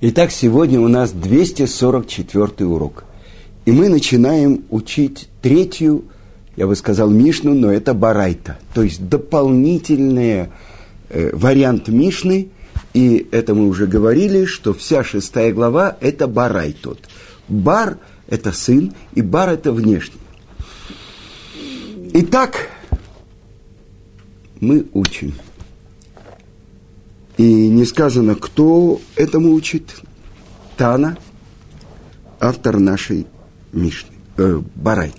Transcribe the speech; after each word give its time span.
Итак, 0.00 0.30
сегодня 0.30 0.78
у 0.80 0.86
нас 0.86 1.10
244 1.10 2.64
урок. 2.66 3.02
И 3.64 3.72
мы 3.72 3.88
начинаем 3.88 4.62
учить 4.70 5.28
третью, 5.42 6.04
я 6.54 6.68
бы 6.68 6.76
сказал, 6.76 7.10
Мишну, 7.10 7.52
но 7.52 7.72
это 7.72 7.94
Барайта. 7.94 8.60
То 8.74 8.84
есть 8.84 9.08
дополнительный 9.08 10.50
э, 11.08 11.30
вариант 11.32 11.88
Мишны. 11.88 12.50
И 12.94 13.26
это 13.32 13.56
мы 13.56 13.66
уже 13.66 13.88
говорили, 13.88 14.44
что 14.44 14.72
вся 14.72 15.02
шестая 15.02 15.52
глава– 15.52 15.96
это 16.00 16.28
Барайтот. 16.28 17.00
Бар– 17.48 17.98
это 18.28 18.52
сын, 18.52 18.92
и 19.16 19.20
бар– 19.20 19.48
это 19.50 19.72
внешний. 19.72 20.20
Итак, 22.14 22.70
мы 24.60 24.86
учим– 24.92 25.34
и 27.38 27.68
не 27.68 27.84
сказано, 27.84 28.34
кто 28.34 29.00
этому 29.16 29.52
учит. 29.52 29.94
Тана, 30.76 31.16
автор 32.40 32.78
нашей 32.78 33.26
Мишны, 33.72 34.10
э, 34.36 34.60
Барайт. 34.74 35.14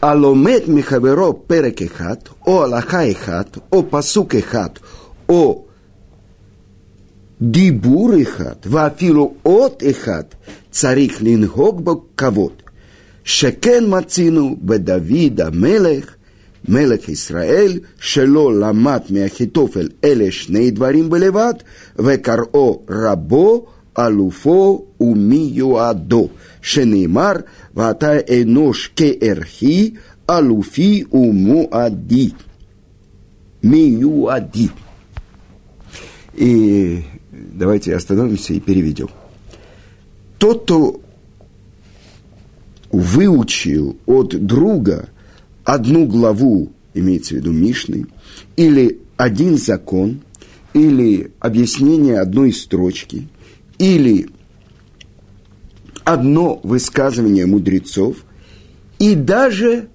Аломет 0.00 0.66
Михаверо 0.66 1.32
Перекехат, 1.32 2.28
о 2.44 2.62
Аллахаехат, 2.62 3.58
о 3.70 3.82
Пасукехат, 3.82 4.80
о 5.28 5.64
Дибур 7.38 8.14
Эхат, 8.14 8.66
Вафилу 8.66 9.36
от 9.44 9.82
Эхат, 9.82 10.36
царих 10.72 11.20
лингогбок 11.20 12.14
кавод. 12.16 12.64
Шекен 13.22 13.88
Мацину, 13.88 14.56
Бедавида 14.56 15.50
Мелех, 15.52 16.18
שכן 16.65 16.73
מצינו 16.73 16.89
בדוד 16.89 16.97
המלך 16.97 16.97
מלך 16.99 17.09
ישראל, 17.09 17.79
שלא 17.99 18.59
למד 18.59 19.01
מאחיתופל 19.09 19.87
אלה 20.03 20.31
שני 20.31 20.71
דברים 20.71 21.09
בלבד, 21.09 21.53
וקראו 21.99 22.81
רבו, 22.89 23.65
אלופו 23.99 24.85
ומיועדו, 24.99 26.29
שנאמר, 26.61 27.31
ואתה 27.75 28.11
אנוש 28.41 28.89
כערכי, 28.95 29.93
אלופי 30.29 31.03
ומועדי. 31.11 32.29
מיועדי. 33.63 34.69
И 36.35 37.03
давайте 37.33 37.95
остановимся 37.95 38.53
и 38.53 38.59
переведем. 38.59 39.09
Тот, 40.37 40.63
кто 40.63 41.01
выучил 42.91 43.97
от 44.05 44.29
друга 44.45 45.09
одну 45.64 46.06
главу, 46.06 46.72
имеется 46.94 47.34
в 47.34 47.36
виду 47.38 47.52
Мишны, 47.52 48.06
или 48.56 49.00
один 49.16 49.56
закон, 49.56 50.20
или 50.74 51.32
объяснение 51.38 52.20
одной 52.20 52.52
строчки, 52.52 53.28
или 53.78 54.28
одно 56.04 56.60
высказывание 56.62 57.46
мудрецов, 57.46 58.24
и 58.98 59.14
даже 59.14 59.88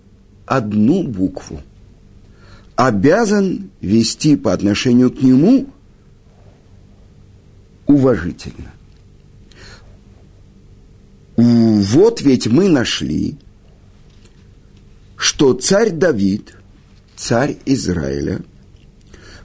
одну 0.46 1.04
букву, 1.04 1.62
обязан 2.76 3.70
вести 3.82 4.36
по 4.36 4.54
отношению 4.54 5.12
к 5.12 5.22
нему 5.22 5.68
уважительно. 7.88 8.72
Вот 11.36 12.22
ведь 12.22 12.48
мы 12.48 12.70
нашли, 12.70 13.38
что 15.18 15.54
царь 15.54 15.90
Давид, 15.90 16.56
царь 17.16 17.58
Израиля, 17.66 18.42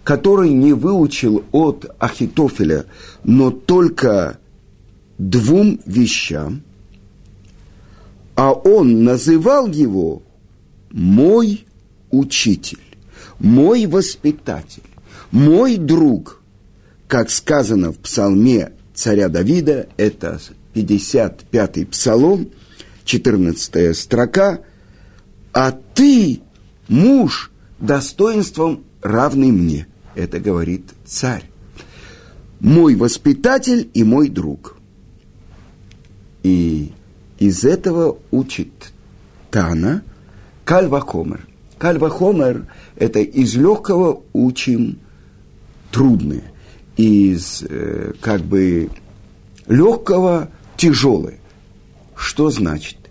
который 0.05 0.51
не 0.51 0.75
выучил 0.75 1.45
от 1.51 1.91
Ахитофеля, 1.99 2.85
но 3.25 3.51
только 3.51 4.39
двум 5.19 5.81
вещам, 5.87 6.63
а 8.37 8.53
он 8.53 9.05
называл 9.05 9.67
его 9.69 10.23
мой 10.91 11.67
учитель, 12.11 12.81
мой 13.39 13.87
воспитатель, 13.87 14.83
мой 15.31 15.77
друг, 15.77 16.43
как 17.09 17.31
сказано 17.31 17.93
в 17.93 17.99
псалме 17.99 18.73
царя 18.95 19.29
Давида, 19.29 19.89
это 19.97 20.39
55-й 20.75 21.87
псалом, 21.87 22.51
14 23.05 23.97
строка– 23.97 24.61
а 25.53 25.73
ты, 25.73 26.41
муж, 26.89 27.51
достоинством 27.79 28.85
равный 29.03 29.51
мне. 29.51 29.87
Это 30.15 30.41
говорит 30.41 30.93
царь. 31.05 31.45
Мой 32.61 32.95
воспитатель 32.95 33.91
и 33.93 34.05
мой 34.05 34.29
друг. 34.29 34.77
И 36.43 36.93
из 37.39 37.65
этого 37.65 38.19
учит 38.31 38.93
Тана 39.51 40.03
Кальвахомер. 40.65 41.47
Кальвахомер– 41.79 42.67
это 42.97 43.21
из 43.21 43.57
легкого 43.57 44.23
учим 44.33 44.99
трудное, 45.91 46.45
из 46.97 47.63
э, 47.69 48.13
как 48.21 48.43
бы 48.43 48.91
легкого 49.67 50.51
тяжелое. 50.77 51.39
Что 52.15 52.51
значит? 52.51 53.02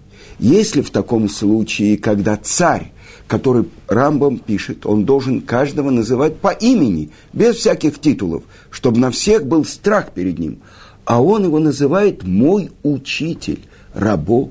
Если 0.42 0.82
в 0.82 0.90
таком 0.90 1.30
случае, 1.30 2.00
когда 2.00 2.36
царь, 2.36 2.92
который 3.28 3.66
Рамбам 3.88 4.40
пишет, 4.40 4.88
он 4.88 5.06
должен 5.06 5.42
каждого 5.42 5.92
называть 5.92 6.38
по 6.38 6.50
имени, 6.50 7.12
без 7.32 7.58
всяких 7.58 8.02
титулов, 8.02 8.44
чтобы 8.72 8.98
на 8.98 9.12
всех 9.12 9.46
был 9.46 9.64
страх 9.64 10.14
перед 10.14 10.40
ним. 10.40 10.64
А 11.06 11.22
он 11.22 11.44
его 11.44 11.60
называет 11.60 12.24
«мой 12.24 12.72
учитель», 12.82 13.60
«рабо». 13.94 14.50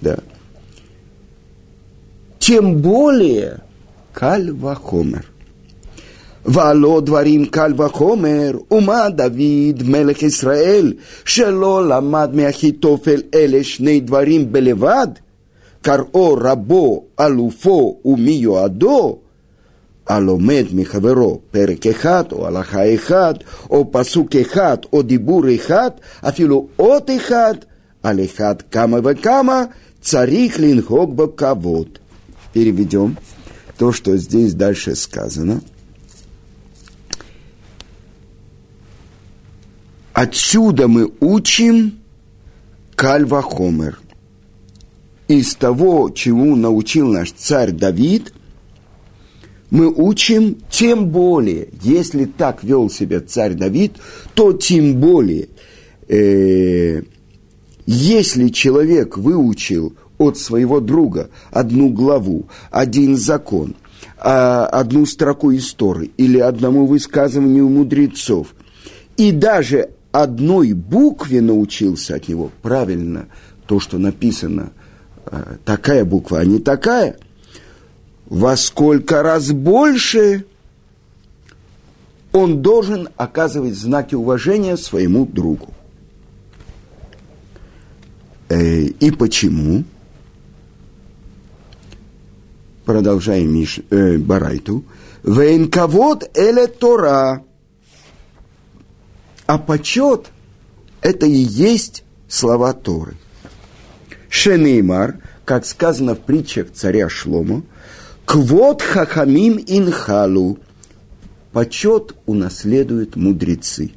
Да. 0.00 0.20
Тем 2.38 2.78
более 2.78 3.60
Кальвахомер. 4.14 5.26
ועלו 6.45 7.01
דברים 7.01 7.45
קל 7.45 7.73
וחומר, 7.77 8.51
ומה 8.71 9.09
דוד 9.09 9.83
מלך 9.85 10.23
ישראל, 10.23 10.93
שלא 11.25 11.87
למד 11.87 12.29
מאחיתופל 12.33 13.21
אלה 13.33 13.63
שני 13.63 13.99
דברים 13.99 14.51
בלבד? 14.51 15.07
קראו 15.81 16.37
רבו, 16.41 17.03
אלופו 17.19 17.97
ומיועדו, 18.05 19.17
הלומד 20.07 20.65
מחברו 20.73 21.39
פרק 21.51 21.87
אחד, 21.87 22.23
או 22.31 22.47
הלכה 22.47 22.93
אחד, 22.93 23.33
או 23.69 23.91
פסוק 23.91 24.35
אחד, 24.35 24.77
או 24.93 25.01
דיבור 25.01 25.43
אחד, 25.55 25.89
אפילו 26.27 26.67
אות 26.79 27.09
אחד, 27.17 27.53
על 28.03 28.19
אחד 28.25 28.55
כמה 28.71 28.97
וכמה, 29.03 29.63
צריך 30.01 30.59
לנהוג 30.59 31.17
בכבוד. 31.17 31.87
Переведем 32.55 33.17
то, 33.75 33.91
что 33.91 34.15
здесь 34.15 34.53
дальше 34.53 34.95
сказано – 34.95 35.75
Отсюда 40.22 40.86
мы 40.86 41.10
учим 41.20 42.00
Кальвахомер. 42.94 43.98
Из 45.28 45.54
того, 45.54 46.10
чему 46.10 46.56
научил 46.56 47.08
наш 47.08 47.32
царь 47.32 47.72
Давид, 47.72 48.34
мы 49.70 49.88
учим 49.88 50.58
тем 50.68 51.08
более, 51.08 51.68
если 51.80 52.26
так 52.26 52.62
вел 52.62 52.90
себя 52.90 53.22
царь 53.22 53.54
Давид, 53.54 53.94
то 54.34 54.52
тем 54.52 55.00
более, 55.00 55.48
э, 56.06 57.00
если 57.86 58.48
человек 58.48 59.16
выучил 59.16 59.94
от 60.18 60.36
своего 60.36 60.80
друга 60.80 61.30
одну 61.50 61.88
главу, 61.88 62.44
один 62.70 63.16
закон, 63.16 63.74
а, 64.18 64.66
одну 64.66 65.06
строку 65.06 65.56
истории 65.56 66.10
или 66.18 66.38
одному 66.38 66.84
высказыванию 66.84 67.70
мудрецов, 67.70 68.48
и 69.16 69.32
даже 69.32 69.88
одной 70.12 70.72
букве 70.72 71.40
научился 71.40 72.16
от 72.16 72.28
него, 72.28 72.50
правильно, 72.62 73.26
то, 73.66 73.80
что 73.80 73.98
написано, 73.98 74.72
э, 75.26 75.56
такая 75.64 76.04
буква, 76.04 76.40
а 76.40 76.44
не 76.44 76.58
такая, 76.58 77.16
во 78.26 78.56
сколько 78.56 79.22
раз 79.22 79.50
больше 79.52 80.44
он 82.32 82.62
должен 82.62 83.08
оказывать 83.16 83.74
знаки 83.74 84.14
уважения 84.14 84.76
своему 84.76 85.26
другу. 85.26 85.74
И 88.48 89.12
почему? 89.16 89.84
Продолжаем 92.84 93.54
Миш, 93.54 93.80
э, 93.90 94.18
Барайту. 94.18 94.84
Вейнковод 95.22 96.36
эле 96.36 96.66
Тора– 96.66 97.44
а 99.50 99.58
почет– 99.58 100.30
это 101.02 101.26
и 101.26 101.32
есть 101.32 102.04
слова 102.28 102.72
Торы. 102.72 103.16
Шенеймар, 104.28 105.16
как 105.44 105.66
сказано 105.66 106.14
в 106.14 106.20
притчах 106.20 106.68
царя 106.72 107.08
Шлома, 107.08 107.64
«Квот 108.26 108.80
хахамим 108.80 109.58
инхалу»– 109.66 110.60
почет 111.52 112.14
унаследуют 112.26 113.16
мудрецы. 113.16 113.90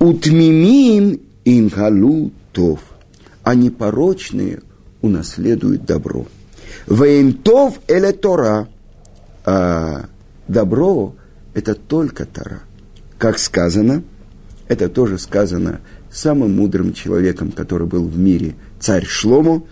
Утмимим 0.00 1.20
ингалу 1.44 2.32
тов, 2.52 2.80
а 3.44 3.54
непорочные 3.54 4.62
унаследуют 5.02 5.84
добро. 5.84 6.26
Вейнтов 6.88 7.78
эле 7.86 8.10
Тора, 8.10 8.66
а 9.44 10.06
добро– 10.48 11.14
это 11.54 11.76
только 11.76 12.26
Тора. 12.26 12.62
Как 13.18 13.38
сказано, 13.38 14.02
это 14.68 14.88
тоже 14.88 15.18
сказано 15.18 15.80
самым 16.10 16.56
мудрым 16.56 16.92
человеком, 16.92 17.50
который 17.50 17.86
был 17.86 18.04
в 18.06 18.18
мире, 18.18 18.54
царь 18.78 19.06
Шлому, 19.06 19.66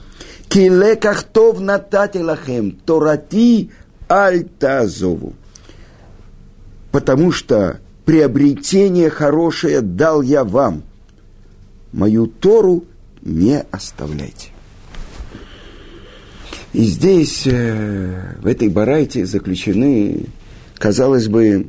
«Килекахтов 0.48 1.60
натати 1.60 2.18
лахем, 2.18 2.72
торати 2.72 3.70
альтазову». 4.08 5.34
Потому 6.92 7.30
что 7.30 7.80
приобретение 8.04 9.10
хорошее 9.10 9.82
дал 9.82 10.22
я 10.22 10.44
вам. 10.44 10.82
Мою 11.92 12.26
Тору 12.26 12.84
не 13.22 13.60
оставляйте. 13.70 14.50
И 16.72 16.84
здесь, 16.84 17.46
э, 17.46 18.36
в 18.40 18.46
этой 18.46 18.68
барайте, 18.68 19.26
заключены, 19.26 20.26
казалось 20.78 21.26
бы, 21.26 21.66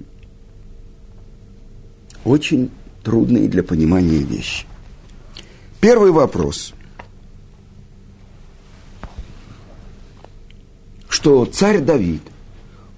очень 2.26 2.70
трудные 3.08 3.48
для 3.48 3.64
понимания 3.64 4.18
вещи. 4.18 4.66
Первый 5.80 6.12
вопрос. 6.12 6.74
Что 11.08 11.46
царь 11.46 11.80
Давид, 11.80 12.22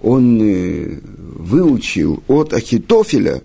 он 0.01 0.41
э, 0.41 0.99
выучил 1.03 2.23
от 2.27 2.53
Ахитофеля 2.53 3.43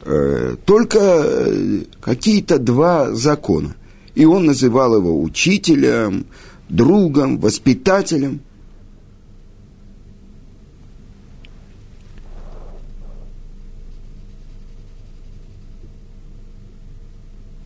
э, 0.00 0.56
только 0.64 0.98
э, 0.98 1.82
какие-то 2.00 2.58
два 2.58 3.12
закона. 3.14 3.76
И 4.14 4.24
он 4.24 4.46
называл 4.46 4.96
его 4.96 5.22
учителем, 5.22 6.24
другом, 6.70 7.38
воспитателем. 7.38 8.40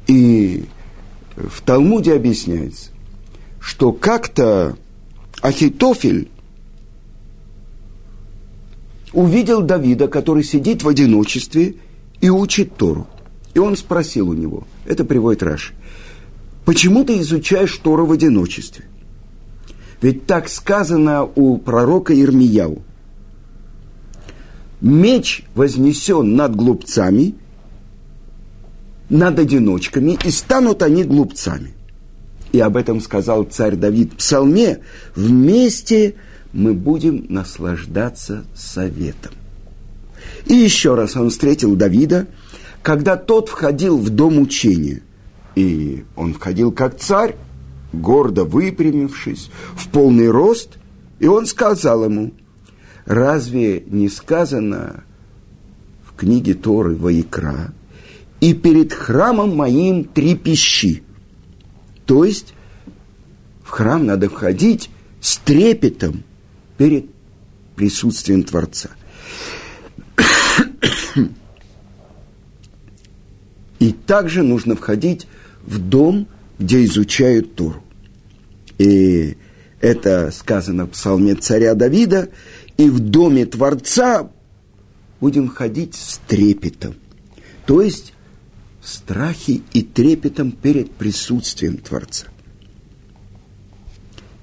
И 0.08 0.64
в 1.36 1.62
Талмуде 1.62 2.14
объясняется, 2.14 2.90
что 3.60 3.92
как-то 3.92 4.76
Ахитофель 5.40 6.28
увидел 9.12 9.62
Давида, 9.62 10.08
который 10.08 10.44
сидит 10.44 10.82
в 10.82 10.88
одиночестве 10.88 11.76
и 12.20 12.30
учит 12.30 12.76
Тору. 12.76 13.06
И 13.54 13.58
он 13.58 13.76
спросил 13.76 14.30
у 14.30 14.34
него, 14.34 14.64
это 14.86 15.04
приводит 15.04 15.42
Раши, 15.42 15.74
почему 16.64 17.04
ты 17.04 17.18
изучаешь 17.20 17.76
Тору 17.78 18.06
в 18.06 18.12
одиночестве? 18.12 18.86
Ведь 20.00 20.26
так 20.26 20.48
сказано 20.48 21.24
у 21.24 21.58
пророка 21.58 22.18
Ирмияу. 22.18 22.82
Меч 24.80 25.44
вознесен 25.54 26.34
над 26.34 26.56
глупцами, 26.56 27.36
над 29.12 29.38
одиночками, 29.38 30.18
и 30.24 30.30
станут 30.30 30.82
они 30.82 31.04
глупцами. 31.04 31.74
И 32.50 32.60
об 32.60 32.76
этом 32.76 33.00
сказал 33.00 33.44
царь 33.44 33.76
Давид 33.76 34.14
в 34.14 34.16
псалме. 34.16 34.80
Вместе 35.14 36.14
мы 36.52 36.72
будем 36.72 37.26
наслаждаться 37.28 38.44
советом. 38.54 39.32
И 40.46 40.54
еще 40.54 40.94
раз 40.94 41.14
он 41.14 41.28
встретил 41.28 41.76
Давида, 41.76 42.26
когда 42.82 43.16
тот 43.16 43.50
входил 43.50 43.98
в 43.98 44.08
дом 44.08 44.38
учения. 44.38 45.02
И 45.56 46.04
он 46.16 46.32
входил 46.32 46.72
как 46.72 46.98
царь, 46.98 47.36
гордо 47.92 48.44
выпрямившись, 48.44 49.50
в 49.74 49.88
полный 49.88 50.30
рост, 50.30 50.78
и 51.20 51.26
он 51.26 51.44
сказал 51.44 52.06
ему, 52.06 52.32
разве 53.04 53.84
не 53.86 54.08
сказано 54.08 55.04
в 56.02 56.16
книге 56.16 56.54
Торы 56.54 56.96
Ваикра, 56.96 57.74
и 58.42 58.54
перед 58.54 58.92
храмом 58.92 59.56
моим 59.56 60.02
три 60.02 60.34
пищи. 60.34 61.04
То 62.06 62.24
есть 62.24 62.54
в 63.62 63.70
храм 63.70 64.04
надо 64.04 64.28
входить 64.28 64.90
с 65.20 65.38
трепетом 65.38 66.24
перед 66.76 67.06
присутствием 67.76 68.42
Творца. 68.42 68.90
И 73.78 73.92
также 73.92 74.42
нужно 74.42 74.74
входить 74.74 75.28
в 75.62 75.78
дом, 75.78 76.26
где 76.58 76.84
изучают 76.84 77.54
Тору. 77.54 77.84
И 78.76 79.36
это 79.80 80.32
сказано 80.32 80.86
в 80.86 80.90
псалме 80.90 81.36
царя 81.36 81.76
Давида. 81.76 82.28
И 82.76 82.90
в 82.90 82.98
доме 82.98 83.46
Творца 83.46 84.32
будем 85.20 85.46
ходить 85.46 85.94
с 85.94 86.18
трепетом. 86.26 86.96
То 87.66 87.80
есть 87.80 88.12
страхе 88.82 89.60
и 89.72 89.82
трепетом 89.82 90.52
перед 90.52 90.90
присутствием 90.92 91.78
Творца. 91.78 92.26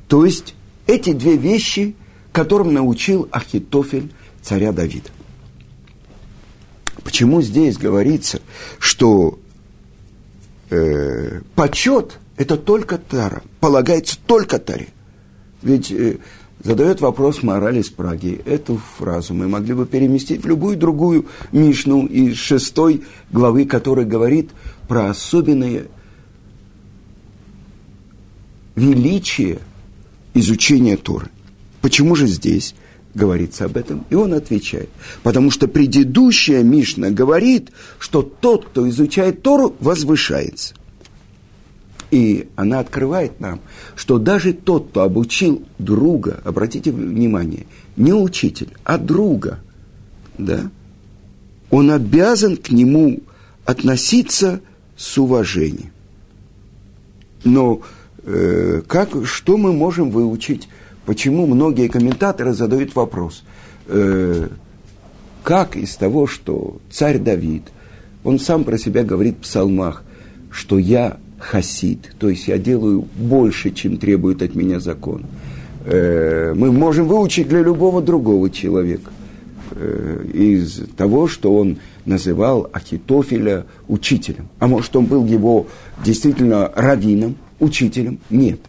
То 0.07 0.25
есть 0.25 0.55
эти 0.87 1.13
две 1.13 1.37
вещи, 1.37 1.95
которым 2.31 2.73
научил 2.73 3.27
Ахитофель 3.31 4.11
царя 4.41 4.71
Давида. 4.71 5.09
Почему 7.03 7.41
здесь 7.41 7.77
говорится, 7.77 8.41
что 8.79 9.39
э, 10.69 11.41
почет– 11.55 12.17
это 12.37 12.57
только 12.57 12.97
Тара, 12.97 13.43
полагается 13.59 14.17
только 14.25 14.59
Таре? 14.59 14.89
Ведь 15.61 15.91
э, 15.91 16.17
задает 16.63 17.01
вопрос 17.01 17.43
морали 17.43 17.79
из 17.79 17.89
Праги. 17.89 18.41
Эту 18.45 18.79
фразу 18.97 19.33
мы 19.33 19.47
могли 19.47 19.73
бы 19.73 19.85
переместить 19.85 20.43
в 20.43 20.47
любую 20.47 20.77
другую 20.77 21.25
Мишну 21.51 22.05
из 22.05 22.37
шестой 22.37 23.03
главы, 23.31 23.65
которая 23.65 24.05
говорит 24.05 24.51
про 24.87 25.09
особенное 25.09 25.87
величие 28.75 29.59
изучения 30.33 30.97
Торы. 30.97 31.27
Почему 31.81 32.15
же 32.15 32.27
здесь 32.27 32.75
говорится 33.13 33.65
об 33.65 33.77
этом? 33.77 34.05
И 34.09 34.15
он 34.15 34.33
отвечает. 34.33 34.89
Потому 35.23 35.51
что 35.51 35.67
предыдущая 35.67 36.63
Мишна 36.63 37.09
говорит, 37.09 37.71
что 37.99 38.21
тот, 38.21 38.65
кто 38.65 38.87
изучает 38.89 39.41
Тору, 39.41 39.75
возвышается. 39.79 40.75
И 42.11 42.49
она 42.55 42.79
открывает 42.79 43.39
нам, 43.39 43.59
что 43.95 44.17
даже 44.17 44.53
тот, 44.53 44.89
кто 44.89 45.01
обучил 45.01 45.63
друга, 45.77 46.39
обратите 46.43 46.91
внимание, 46.91 47.67
не 47.97 48.13
учитель, 48.13 48.69
а 48.83 48.97
друга, 48.97 49.59
да, 50.37 50.71
он 51.69 51.91
обязан 51.91 52.57
к 52.57 52.71
нему 52.71 53.19
относиться 53.65 54.61
с 54.97 55.17
уважением. 55.17 55.91
Но 57.43 57.81
э, 58.23 58.81
как, 58.87 59.25
что 59.25 59.57
мы 59.57 59.71
можем 59.71 60.09
выучить? 60.09 60.67
Почему 61.05 61.45
многие 61.45 61.87
комментаторы 61.87 62.53
задают 62.53 62.95
вопрос, 62.95 63.43
э, 63.87 64.49
как 65.43 65.75
из 65.75 65.95
того, 65.95 66.27
что 66.27 66.77
царь 66.91 67.19
Давид, 67.19 67.63
он 68.23 68.39
сам 68.39 68.63
про 68.63 68.77
себя 68.77 69.03
говорит 69.03 69.37
в 69.37 69.41
псалмах, 69.41 70.03
что 70.51 70.77
я 70.77 71.17
хасид, 71.39 72.13
то 72.19 72.29
есть 72.29 72.47
я 72.47 72.57
делаю 72.57 73.07
больше, 73.15 73.71
чем 73.71 73.97
требует 73.97 74.41
от 74.41 74.55
меня 74.55 74.79
закон. 74.79 75.25
Э, 75.85 76.53
мы 76.55 76.71
можем 76.71 77.07
выучить 77.07 77.47
для 77.47 77.61
любого 77.61 78.01
другого 78.01 78.49
человека 78.49 79.11
э, 79.71 80.25
из 80.33 80.81
того, 80.97 81.27
что 81.27 81.55
он 81.55 81.77
называл 82.05 82.69
Ахитофеля 82.73 83.65
учителем. 83.87 84.49
А 84.59 84.67
может, 84.67 84.95
он 84.95 85.05
был 85.05 85.25
его 85.25 85.67
действительно 86.03 86.71
раввином, 86.75 87.37
учителем? 87.59 88.19
Нет. 88.29 88.59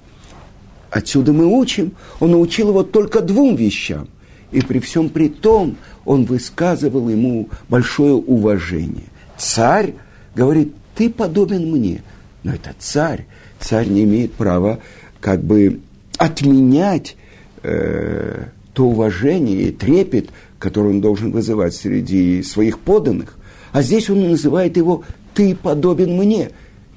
Отсюда 0.91 1.33
мы 1.33 1.47
учим, 1.47 1.93
он 2.21 2.33
научил 2.33 2.69
его 2.69 2.83
только 2.83 3.21
двум 3.21 3.57
вещам. 3.57 4.09
И 4.53 4.61
при 4.61 4.81
всем 4.81 5.09
при 5.09 5.29
том 5.29 5.77
он 6.05 6.25
высказывал 6.25 7.09
ему 7.09 7.49
большое 7.69 8.15
уважение. 8.15 9.05
Царь 9.39 9.95
говорит, 10.35 10.75
ты 10.95 11.09
подобен 11.09 11.71
мне. 11.71 12.03
Но 12.43 12.55
это 12.55 12.75
царь. 12.79 13.27
Царь 13.59 13.89
не 13.89 14.05
имеет 14.05 14.33
права 14.33 14.81
как 15.21 15.43
бы 15.43 15.81
отменять 16.17 17.17
э, 17.63 18.47
то 18.73 18.87
уважение 18.87 19.69
и 19.69 19.73
трепет, 19.73 20.31
который 20.59 20.91
он 20.91 21.01
должен 21.01 21.31
вызывать 21.31 21.75
среди 21.75 22.43
своих 22.43 22.79
подданных. 22.79 23.37
А 23.73 23.83
здесь 23.83 24.11
он 24.11 24.29
называет 24.29 24.77
его 24.77 25.05
«ты 25.35 25.55
подобен 25.55 26.17
мне». 26.17 26.51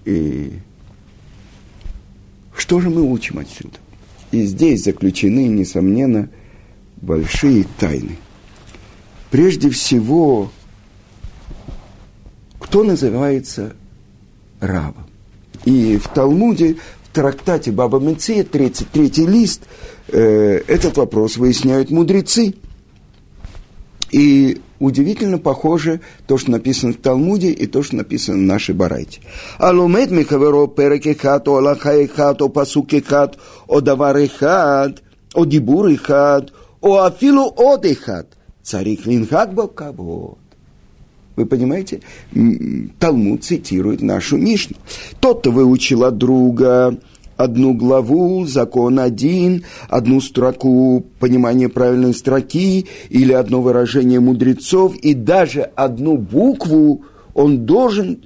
И 0.06 0.54
что 2.56 2.80
же 2.80 2.90
мы 2.90 3.02
учим 3.02 3.40
отсюда? 3.40 3.78
И 4.32 4.44
здесь 4.44 4.84
заключены, 4.84 5.48
несомненно, 5.48 6.30
большие 7.02 7.66
тайны. 7.80 8.18
Прежде 9.30 9.70
всего, 9.70 10.52
кто 12.60 12.84
называется 12.84 13.76
рабом. 14.60 15.06
И 15.66 15.98
в 15.98 16.08
Талмуде, 16.10 16.78
в 17.04 17.14
трактате 17.14 17.72
Баба 17.72 18.00
Меция, 18.00 18.44
33 18.44 19.26
лист, 19.28 19.64
э, 20.10 20.62
этот 20.68 20.98
вопрос 20.98 21.38
выясняют 21.38 21.90
мудрецы. 21.92 22.56
И 24.12 24.62
удивительно 24.80 25.40
похоже 25.40 26.02
то, 26.28 26.38
что 26.38 26.52
написано 26.52 26.94
в 26.94 26.98
Талмуде, 26.98 27.52
и 27.52 27.66
то, 27.66 27.82
что 27.82 27.96
написано 27.96 28.38
в 28.38 28.42
нашей 28.42 28.76
Барайте. 28.76 29.22
Алумет 29.58 30.12
михаверо 30.12 30.68
переки 30.68 31.14
хат, 31.14 31.48
о 31.48 31.58
алаха 31.58 32.08
хат, 32.08 32.42
о 32.42 32.50
пасуки 32.50 33.00
хат, 33.02 33.38
о 33.68 33.82
давары 33.82 34.28
хат, 34.28 35.02
о 35.34 35.46
афилу 37.06 37.54
оды 37.56 37.96
хат. 37.96 38.28
Царик 38.62 39.06
линхак 39.06 39.50
кабот. 39.74 40.38
Вы 41.36 41.46
понимаете? 41.46 42.02
Талмуд 43.00 43.44
цитирует 43.44 44.02
нашу 44.02 44.38
Мишну. 44.38 44.78
Тот-то 45.20 45.52
выучил 45.52 46.04
от 46.04 46.18
друга 46.18 46.98
одну 47.38 47.74
главу, 47.74 48.46
закон 48.46 49.00
один, 49.00 49.64
одну 49.90 50.22
строку 50.22 51.06
понимания 51.20 51.70
правильной 51.70 52.14
строки 52.14 52.86
или 53.10 53.34
одно 53.34 53.62
выражение 53.62 54.20
мудрецов, 54.20 54.96
и 54.98 55.14
даже 55.14 55.62
одну 55.62 56.18
букву 56.18 57.04
он 57.34 57.66
должен 57.66 58.20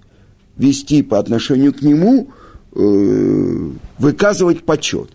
вести 0.57 1.03
по 1.03 1.19
отношению 1.19 1.73
к 1.73 1.81
нему, 1.81 2.27
э, 2.75 3.69
выказывать 3.97 4.63
почет. 4.63 5.11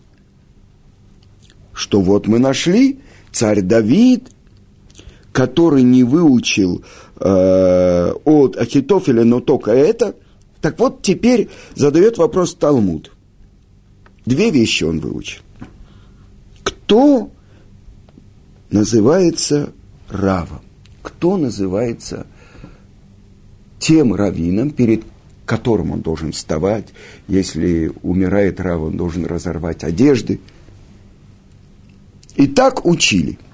Что 1.74 2.00
вот 2.00 2.26
мы 2.26 2.38
нашли, 2.38 3.00
царь 3.32 3.60
Давид, 3.60 4.28
который 5.32 5.82
не 5.82 6.04
выучил 6.04 6.84
э, 7.22 8.12
от 8.24 8.56
Ахитофеля, 8.56 9.24
но 9.24 9.40
только 9.40 9.70
это. 9.70 10.16
Так 10.60 10.78
вот, 10.78 11.02
теперь 11.02 11.48
задает 11.74 12.18
вопрос 12.18 12.54
Талмуд. 12.54 13.12
Две 14.26 14.50
вещи 14.50 14.84
он 14.84 15.00
выучил. 15.00 15.42
Кто 16.62 17.30
называется 18.70 19.72
равом? 20.08 20.60
Кто 21.02 21.36
называется 21.36 22.26
тем 23.78 24.14
раввином, 24.14 24.70
перед 24.70 25.02
которым 25.44 25.90
он 25.90 26.00
должен 26.00 26.32
вставать, 26.32 26.88
если 27.26 27.92
умирает 28.02 28.60
рав, 28.60 28.82
он 28.82 28.96
должен 28.96 29.26
разорвать 29.26 29.82
одежды. 29.82 30.40
И 32.36 32.46
так 32.46 32.84
учили– 32.86 33.38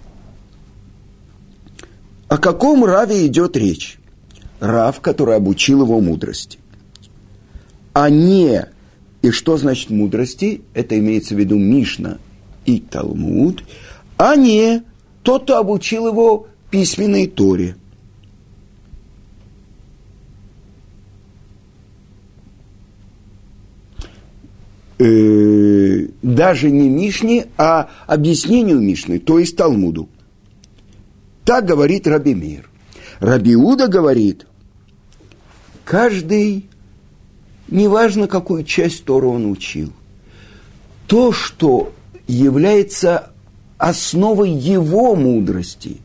о 2.28 2.38
каком 2.38 2.84
Раве 2.84 3.26
идет 3.26 3.56
речь? 3.56 3.98
Рав, 4.60 5.00
который 5.00 5.36
обучил 5.36 5.82
его 5.82 6.00
мудрости. 6.00 6.58
А 7.92 8.10
не, 8.10 8.66
и 9.22 9.30
что 9.30 9.56
значит 9.56 9.90
мудрости? 9.90 10.62
Это 10.74 10.98
имеется 10.98 11.34
в 11.34 11.38
виду 11.38 11.56
Мишна 11.56 12.18
и 12.66 12.80
Талмуд, 12.80 13.64
а 14.16 14.36
не 14.36 14.82
тот, 15.22 15.44
кто 15.44 15.58
обучил 15.58 16.08
его 16.08 16.48
письменной 16.70 17.26
Торе. 17.26 17.76
Э, 24.98 26.08
даже 26.22 26.70
не 26.70 26.88
Мишне, 26.88 27.46
а 27.56 27.88
объяснению 28.06 28.80
Мишны, 28.80 29.18
то 29.18 29.38
есть 29.38 29.56
Талмуду. 29.56 30.08
Так 31.48 31.64
говорит 31.64 32.06
Раби 32.06 32.34
Мир. 32.34 32.68
Рабиуда 33.20 33.88
говорит, 33.88 34.46
каждый, 35.82 36.68
неважно 37.68 38.28
какую 38.28 38.64
часть 38.64 39.06
Тора 39.06 39.28
он 39.28 39.50
учил, 39.50 39.90
то, 41.06 41.32
что 41.32 41.94
является 42.26 43.30
основой 43.78 44.50
его 44.50 45.16
мудрости, 45.16 46.02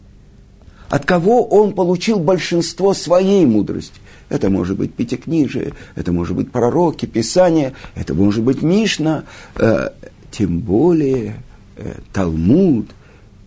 от 0.88 1.06
кого 1.06 1.44
он 1.44 1.74
получил 1.74 2.20
большинство 2.20 2.94
своей 2.94 3.46
мудрости. 3.46 4.00
Это 4.30 4.50
может 4.50 4.78
быть 4.78 4.94
пятикнижие, 4.94 5.74
это 5.96 6.14
может 6.14 6.38
быть 6.38 6.54
пророки, 6.54 7.06
писания, 7.06 7.74
это 7.96 8.14
может 8.14 8.46
быть 8.46 8.62
Мишна, 8.62 9.26
э, 9.56 9.90
тем 10.32 10.62
более 10.62 11.36
э, 11.76 11.96
Талмуд– 12.14 12.92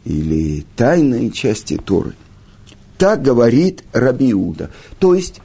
или 0.07 0.65
тайные 0.77 1.31
части 1.33 1.77
Торы. 1.77 2.15
Так 2.97 3.23
говорит 3.23 3.83
Рабиуда. 3.93 4.71
То 5.01 5.15
есть 5.15 5.41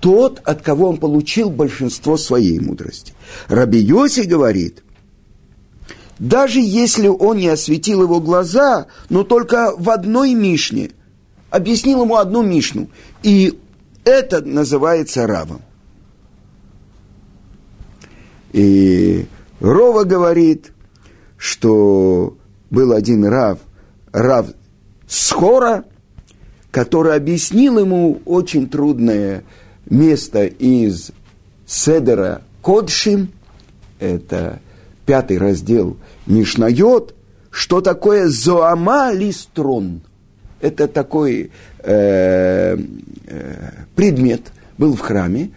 тот, 0.00 0.40
от 0.44 0.62
кого 0.62 0.88
он 0.88 0.98
получил 0.98 1.50
большинство 1.50 2.16
своей 2.16 2.60
мудрости. 2.60 3.12
Раби 3.48 3.80
Йоси 3.80 4.20
говорит, 4.20 4.84
даже 6.18 6.60
если 6.60 7.08
он 7.08 7.38
не 7.38 7.48
осветил 7.48 8.02
его 8.02 8.20
глаза, 8.20 8.86
но 9.10 9.24
только 9.24 9.74
в 9.76 9.90
одной 9.90 10.34
Мишне, 10.34 10.92
объяснил 11.50 12.02
ему 12.02 12.16
одну 12.16 12.42
Мишну, 12.42 12.88
и 13.24 13.58
это 14.04 14.42
называется 14.42 15.26
равом. 15.26 15.60
И 18.52 19.26
Рова 19.58 20.04
говорит, 20.04 20.72
что 21.36 22.36
был 22.70 22.92
один 22.92 23.24
рав– 23.24 23.58
Рав 24.12 24.46
Схора, 25.06 25.84
который 26.70 27.16
объяснил 27.16 27.78
ему 27.78 28.20
очень 28.24 28.68
трудное 28.68 29.44
место 29.88 30.44
из 30.44 31.10
Седера 31.66 32.42
Кодшим, 32.60 33.32
это 33.98 34.60
пятый 35.06 35.38
раздел 35.38 35.96
Мишнайот, 36.26 37.14
что 37.50 37.80
такое 37.80 38.28
Зоама 38.28 39.12
Листрон. 39.12 40.02
Это 40.60 40.86
такой 40.86 41.50
э, 41.80 42.76
э, 42.76 43.70
предмет 43.96 44.52
был 44.78 44.94
в 44.94 45.00
храме, 45.00 45.50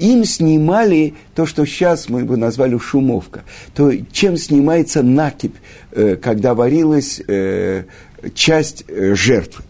им 0.00 0.24
снимали 0.24 1.14
то, 1.34 1.44
что 1.44 1.66
сейчас 1.66 2.08
мы 2.08 2.24
бы 2.24 2.36
назвали 2.36 2.78
шумовка. 2.78 3.44
То, 3.74 3.92
чем 4.10 4.36
снимается 4.36 5.02
накипь, 5.02 5.56
э, 5.92 6.16
когда 6.16 6.54
варилась 6.54 7.20
э, 7.26 7.84
часть 8.34 8.84
э, 8.88 9.14
жертвы. 9.14 9.64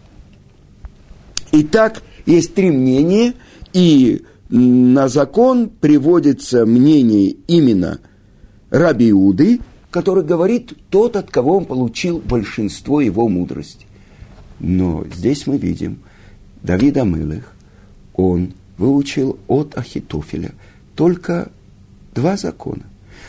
Итак, 1.51 2.01
есть 2.25 2.55
три 2.55 2.71
мнения, 2.71 3.33
и 3.73 4.23
на 4.49 5.09
закон 5.09 5.69
приводится 5.69 6.65
мнение 6.65 7.35
именно 7.47 7.99
Раби 8.69 9.11
Иуды, 9.11 9.59
который 9.89 10.23
говорит 10.23 10.73
тот, 10.89 11.17
от 11.17 11.29
кого 11.29 11.57
он 11.57 11.65
получил 11.65 12.19
большинство 12.19 13.01
его 13.01 13.27
мудрости. 13.27 13.85
Но 14.59 15.05
здесь 15.13 15.45
мы 15.45 15.57
видим 15.57 15.99
Давида 16.63 17.03
Мылых, 17.03 17.53
он 18.13 18.53
выучил 18.81 19.37
от 19.47 19.77
Ахитофеля 19.77 20.51
только 20.95 21.51
два 22.15 22.35
закона. 22.35 22.83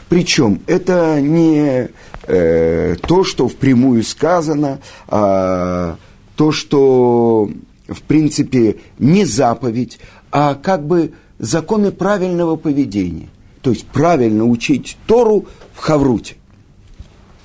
Причем 0.08 0.62
это 0.66 1.20
не 1.20 1.90
э, 2.26 2.96
то, 2.96 3.22
что 3.22 3.48
впрямую 3.48 4.02
сказано, 4.02 4.80
а 5.08 5.96
то, 6.36 6.52
что 6.52 7.50
в 7.86 8.02
принципе 8.02 8.76
не 8.98 9.26
заповедь, 9.26 10.00
а 10.30 10.54
как 10.54 10.86
бы 10.86 11.12
законы 11.38 11.92
правильного 11.92 12.56
поведения. 12.56 13.28
То 13.60 13.70
есть 13.70 13.86
правильно 13.86 14.44
учить 14.44 14.96
Тору 15.06 15.46
в 15.74 15.78
Хавруте. 15.78 16.36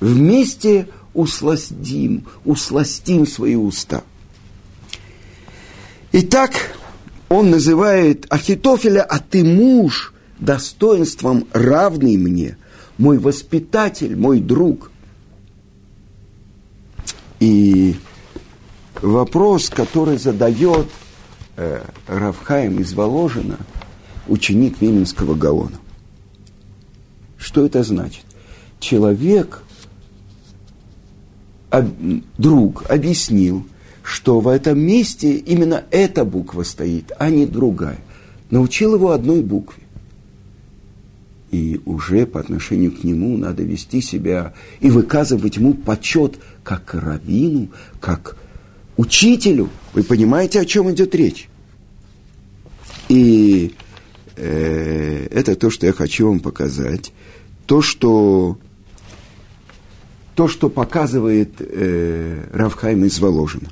Вместе 0.00 0.88
усластим, 1.12 2.26
усластим 2.44 3.26
свои 3.26 3.54
уста. 3.54 4.02
Итак, 6.12 6.52
он 7.28 7.50
называет 7.50 8.26
Ахитофеля, 8.30 9.02
а 9.02 9.18
ты 9.18 9.44
муж, 9.44 10.14
достоинством 10.38 11.46
равный 11.52 12.16
мне, 12.16 12.56
мой 12.96 13.18
воспитатель, 13.18 14.16
мой 14.16 14.40
друг. 14.40 14.90
И 17.40 17.96
вопрос, 19.02 19.68
который 19.68 20.18
задает 20.18 20.88
э, 21.56 21.82
Равхаем 22.06 22.80
из 22.80 22.94
Воложина, 22.94 23.58
ученик 24.26 24.80
Вименского 24.80 25.34
Гаона. 25.34 25.78
Что 27.36 27.64
это 27.64 27.82
значит? 27.82 28.24
Человек, 28.80 29.62
об, 31.70 31.88
друг, 32.38 32.90
объяснил– 32.90 33.66
что 34.08 34.40
в 34.40 34.48
этом 34.48 34.78
месте 34.78 35.36
именно 35.36 35.84
эта 35.90 36.24
буква 36.24 36.62
стоит, 36.62 37.12
а 37.18 37.28
не 37.28 37.44
другая. 37.44 37.98
Научил 38.50 38.94
его 38.94 39.10
одной 39.10 39.42
букве. 39.42 39.82
И 41.50 41.82
уже 41.84 42.24
по 42.24 42.40
отношению 42.40 42.92
к 42.92 43.04
нему 43.04 43.36
надо 43.36 43.64
вести 43.64 44.00
себя 44.00 44.54
и 44.80 44.88
выказывать 44.88 45.56
ему 45.56 45.74
почет 45.74 46.38
как 46.64 46.94
раввину, 46.94 47.68
как 48.00 48.38
учителю. 48.96 49.68
Вы 49.92 50.02
понимаете, 50.02 50.60
о 50.60 50.64
чем 50.64 50.90
идет 50.90 51.14
речь? 51.14 51.50
И 53.10 53.74
э, 54.36 55.26
это 55.30 55.54
то, 55.54 55.68
что 55.68 55.84
я 55.84 55.92
хочу 55.92 56.28
вам 56.28 56.40
показать. 56.40 57.12
То, 57.66 57.82
что, 57.82 58.58
то, 60.34 60.48
что 60.48 60.70
показывает 60.70 61.56
э, 61.58 62.44
Равхайм 62.54 63.04
из 63.04 63.18
Воложина. 63.18 63.68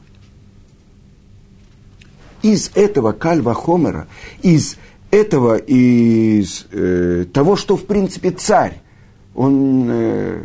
Из 2.47 2.71
этого 2.75 3.11
кальва 3.11 3.55
Хомера, 3.55 4.07
из 4.41 4.76
этого, 5.11 5.57
из 5.57 6.67
э, 6.71 7.25
того, 7.33 7.57
что 7.57 7.76
в 7.76 7.87
принципе 7.87 8.31
царь, 8.31 8.81
он, 9.35 9.88
э, 9.91 10.45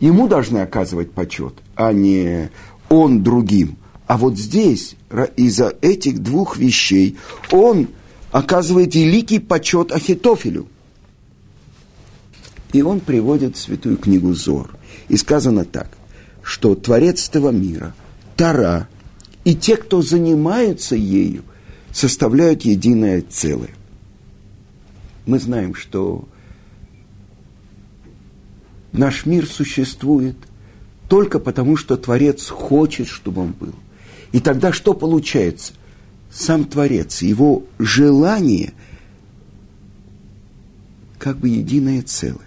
ему 0.00 0.28
должны 0.28 0.58
оказывать 0.58 1.12
почет, 1.12 1.54
а 1.76 1.94
не 1.94 2.50
он 2.90 3.22
другим. 3.22 3.78
А 4.06 4.18
вот 4.18 4.36
здесь, 4.36 4.96
из-за 5.38 5.74
этих 5.80 6.18
двух 6.22 6.58
вещей, 6.58 7.16
он 7.50 7.88
оказывает 8.32 8.94
великий 8.94 9.38
почет 9.38 9.92
Ахитофелю. 9.92 10.66
И 12.74 12.82
он 12.82 13.00
приводит 13.00 13.56
святую 13.56 13.96
книгу 13.96 14.34
Зор. 14.34 14.76
И 15.08 15.16
сказано 15.16 15.64
так, 15.64 15.88
что 16.42 16.74
Творец 16.74 17.30
этого 17.30 17.48
мира, 17.48 17.94
Тара 18.36 18.88
и 19.50 19.54
те, 19.56 19.76
кто 19.76 20.00
занимаются 20.00 20.94
ею, 20.94 21.42
составляют 21.90 22.62
единое 22.62 23.20
целое. 23.20 23.74
Мы 25.26 25.40
знаем, 25.40 25.74
что 25.74 26.28
наш 28.92 29.26
мир 29.26 29.48
существует 29.48 30.36
только 31.08 31.40
потому, 31.40 31.76
что 31.76 31.96
Творец 31.96 32.46
хочет, 32.46 33.08
чтобы 33.08 33.42
он 33.42 33.50
был. 33.50 33.74
И 34.30 34.38
тогда 34.38 34.72
что 34.72 34.94
получается? 34.94 35.72
Сам 36.30 36.62
Творец, 36.62 37.20
его 37.20 37.64
желание 37.80 38.72
как 41.18 41.38
бы 41.38 41.48
единое 41.48 42.02
целое. 42.02 42.38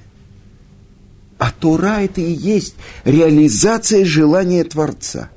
А 1.38 1.52
Тора 1.52 2.02
это 2.02 2.22
и 2.22 2.32
есть 2.32 2.76
реализация 3.04 4.06
желания 4.06 4.64
Творца. 4.64 5.30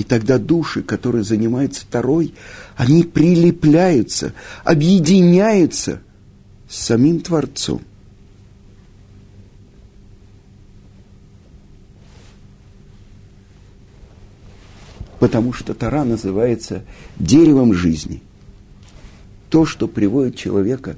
И 0.00 0.02
тогда 0.02 0.38
души, 0.38 0.82
которые 0.82 1.24
занимаются 1.24 1.82
второй, 1.82 2.32
они 2.74 3.02
прилепляются, 3.02 4.32
объединяются 4.64 6.00
с 6.70 6.86
самим 6.86 7.20
Творцом. 7.20 7.82
Потому 15.18 15.52
что 15.52 15.74
Тора 15.74 16.04
называется 16.04 16.82
деревом 17.18 17.74
жизни. 17.74 18.22
То, 19.50 19.66
что 19.66 19.86
приводит 19.86 20.34
человека 20.34 20.96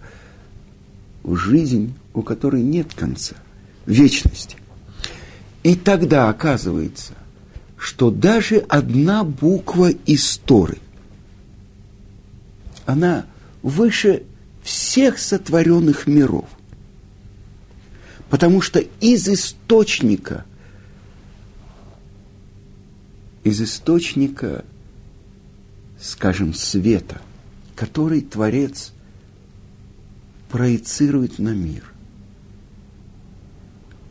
в 1.24 1.34
жизнь, 1.34 1.94
у 2.14 2.22
которой 2.22 2.62
нет 2.62 2.94
конца, 2.94 3.34
вечности. 3.84 4.58
И 5.64 5.74
тогда 5.74 6.28
оказывается, 6.28 7.14
что 7.82 8.12
даже 8.12 8.58
одна 8.58 9.24
буква 9.24 9.90
истории, 10.06 10.78
она 12.86 13.26
выше 13.60 14.22
всех 14.62 15.18
сотворенных 15.18 16.06
миров. 16.06 16.48
Потому 18.30 18.60
что 18.60 18.78
из 18.78 19.28
источника, 19.28 20.44
из 23.42 23.60
источника, 23.60 24.64
скажем, 26.00 26.54
света, 26.54 27.20
который 27.74 28.20
Творец 28.20 28.92
проецирует 30.50 31.40
на 31.40 31.52
мир, 31.52 31.92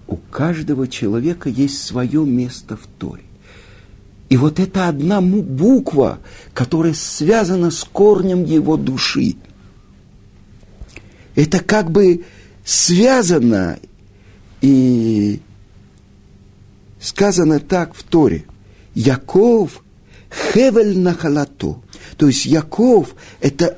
у 0.08 0.18
каждого 0.18 0.90
человека 0.90 1.48
есть 1.48 1.82
свое 1.82 2.26
место 2.26 2.76
в 2.76 2.86
Торе. 3.00 3.24
И 4.32 4.38
вот 4.38 4.62
это 4.62 4.88
одна 4.88 5.20
буква, 5.20 6.20
которая 6.54 6.94
связана 6.94 7.70
с 7.70 7.84
корнем 7.84 8.46
его 8.46 8.78
души. 8.78 9.36
Это 11.36 11.60
как 11.60 11.92
бы 11.92 12.24
связано 12.64 13.78
и 14.62 15.42
сказано 17.02 17.60
так 17.60 17.94
в 17.94 18.04
Торе. 18.04 18.46
Яков 18.96 19.84
хевель 20.54 20.98
нахалато. 20.98 21.82
То 22.16 22.28
есть 22.28 22.46
Яков– 22.46 23.16
это 23.42 23.78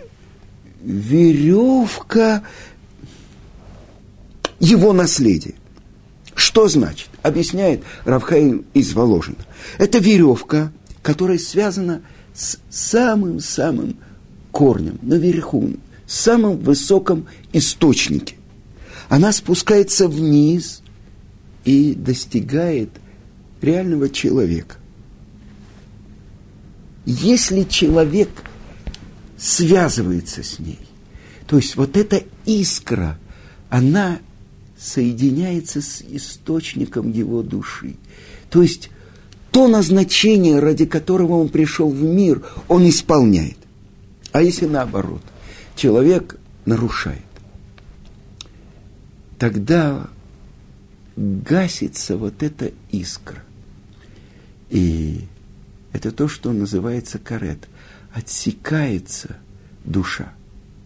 веревка 0.83 2.43
его 4.59 4.93
наследия. 4.93 5.55
Что 6.35 6.67
значит? 6.67 7.09
Объясняет 7.23 7.83
Равхаим 8.03 8.65
из 8.73 8.93
Воложина. 8.93 9.38
Это 9.77 9.97
веревка, 9.97 10.71
которая 11.01 11.38
связана 11.38 12.01
с 12.33 12.59
самым-самым 12.69 13.95
корнем, 14.51 14.99
наверху, 15.01 15.71
самым 16.05 16.57
высоком 16.57 17.27
источнике. 17.53 18.36
Она 19.07 19.31
спускается 19.31 20.07
вниз 20.09 20.81
и 21.63 21.93
достигает 21.93 22.89
реального 23.62 24.09
человека. 24.09 24.75
Если 27.05 27.63
человек 27.63 28.29
связывается 29.38 30.43
с 30.43 30.59
ней, 30.59 30.79
то 31.47 31.55
есть 31.55 31.77
вот 31.77 31.95
эта 31.95 32.23
искра, 32.45 33.17
она 33.69 34.19
соединяется 34.84 35.82
с 35.82 36.02
источником 36.02 37.12
его 37.12 37.41
души. 37.41 37.96
То 38.50 38.62
есть 38.62 38.89
то 39.52 39.67
назначение, 39.67 40.60
ради 40.60 40.86
которого 40.86 41.34
он 41.34 41.48
пришел 41.48 41.89
в 41.89 42.04
мир, 42.04 42.43
он 42.67 42.88
исполняет. 42.89 43.58
А 44.34 44.41
если 44.41 44.65
наоборот, 44.65 45.22
человек 45.76 46.38
нарушает, 46.65 47.22
тогда 49.39 50.10
гасится 51.15 52.17
вот 52.17 52.43
эта 52.43 52.72
искра. 52.91 53.41
И 54.69 55.22
это 55.93 56.12
то, 56.12 56.28
что 56.28 56.52
называется 56.52 57.19
карет. 57.19 57.69
Отсекается 58.12 59.38
душа. 59.86 60.34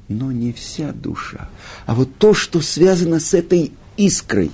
Но 0.08 0.32
не 0.32 0.54
вся 0.54 0.92
душа. 0.92 1.50
А 1.86 1.96
вот 1.96 2.16
то, 2.18 2.34
что 2.34 2.62
связано 2.62 3.20
с 3.20 3.34
этой 3.34 3.74
искрой. 3.98 4.52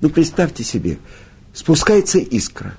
Ну, 0.00 0.10
представьте 0.10 0.62
себе, 0.62 0.98
спускается 1.52 2.18
искра, 2.18 2.74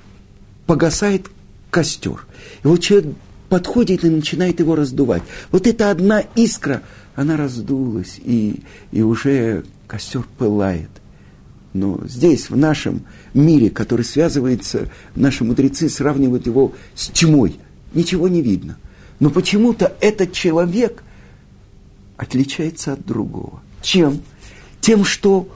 погасает 0.65 1.27
костер. 1.71 2.25
И 2.63 2.67
вот 2.67 2.81
человек 2.81 3.15
подходит 3.49 4.03
и 4.03 4.09
начинает 4.09 4.59
его 4.59 4.75
раздувать. 4.75 5.23
Вот 5.51 5.67
эта 5.67 5.91
одна 5.91 6.21
искра, 6.35 6.83
она 7.15 7.37
раздулась, 7.37 8.19
и, 8.23 8.61
и 8.91 9.01
уже 9.01 9.65
костер 9.87 10.25
пылает. 10.37 10.89
Но 11.73 11.99
здесь, 12.07 12.49
в 12.49 12.57
нашем 12.57 13.03
мире, 13.33 13.69
который 13.69 14.05
связывается, 14.05 14.89
наши 15.15 15.43
мудрецы 15.43 15.89
сравнивают 15.89 16.45
его 16.45 16.73
с 16.95 17.07
тьмой. 17.07 17.59
Ничего 17.93 18.27
не 18.27 18.41
видно. 18.41 18.77
Но 19.19 19.29
почему-то 19.29 19.95
этот 20.01 20.33
человек 20.33 21.03
отличается 22.17 22.93
от 22.93 23.05
другого. 23.05 23.61
Чем? 23.81 24.21
Тем, 24.81 25.03
что 25.03 25.47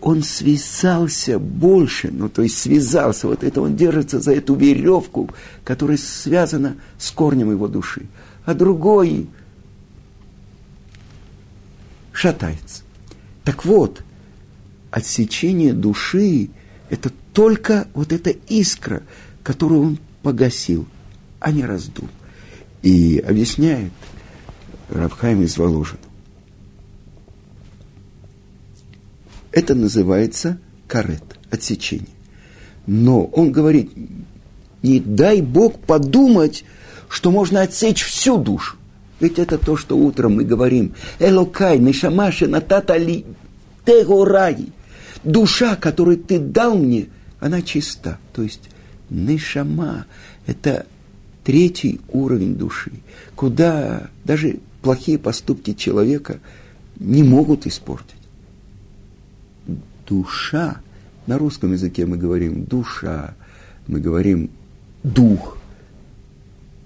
он 0.00 0.22
связался 0.22 1.38
больше, 1.38 2.10
ну 2.12 2.28
то 2.28 2.42
есть 2.42 2.58
связался, 2.58 3.26
вот 3.26 3.42
это 3.42 3.60
он 3.60 3.76
держится 3.76 4.20
за 4.20 4.32
эту 4.34 4.54
веревку, 4.54 5.30
которая 5.64 5.96
связана 5.96 6.76
с 6.98 7.10
корнем 7.10 7.50
его 7.50 7.66
души, 7.66 8.06
а 8.44 8.54
другой 8.54 9.28
шатается. 12.12 12.82
Так 13.44 13.64
вот, 13.64 14.02
отсечение 14.90 15.72
души– 15.72 16.50
это 16.90 17.10
только 17.32 17.88
вот 17.94 18.12
эта 18.12 18.30
искра, 18.30 19.02
которую 19.42 19.82
он 19.82 19.98
погасил, 20.22 20.86
а 21.40 21.52
не 21.52 21.64
раздул. 21.64 22.08
И 22.82 23.18
объясняет 23.18 23.92
Равхайм 24.88 25.42
из 25.42 25.58
Воложина. 25.58 25.98
Это 29.56 29.74
называется 29.74 30.58
карет, 30.86 31.24
отсечение. 31.50 32.14
Но 32.86 33.24
он 33.24 33.52
говорит, 33.52 33.90
не 34.82 35.00
дай 35.00 35.40
Бог 35.40 35.78
подумать, 35.78 36.66
что 37.08 37.30
можно 37.30 37.62
отсечь 37.62 38.04
всю 38.04 38.36
душу. 38.36 38.76
Ведь 39.18 39.38
это 39.38 39.56
то, 39.56 39.78
что 39.78 39.96
утром 39.96 40.34
мы 40.34 40.44
говорим. 40.44 40.92
Элокай, 41.18 41.78
нешамаши, 41.78 42.46
нататали, 42.48 43.24
тегораи. 43.86 44.74
Душа, 45.24 45.74
которую 45.74 46.18
ты 46.18 46.38
дал 46.38 46.76
мне, 46.76 47.06
она 47.40 47.62
чиста. 47.62 48.18
То 48.34 48.42
есть 48.42 48.68
нешама– 49.08 50.04
это 50.46 50.84
третий 51.44 52.02
уровень 52.12 52.56
души, 52.56 52.92
куда 53.34 54.10
даже 54.22 54.58
плохие 54.82 55.18
поступки 55.18 55.72
человека 55.72 56.40
не 57.00 57.22
могут 57.22 57.66
испортить. 57.66 58.16
Душа, 60.08 60.80
на 61.26 61.38
русском 61.38 61.72
языке 61.72 62.06
мы 62.06 62.16
говорим 62.16 62.64
душа, 62.64 63.34
мы 63.86 64.00
говорим 64.00 64.50
дух. 65.02 65.58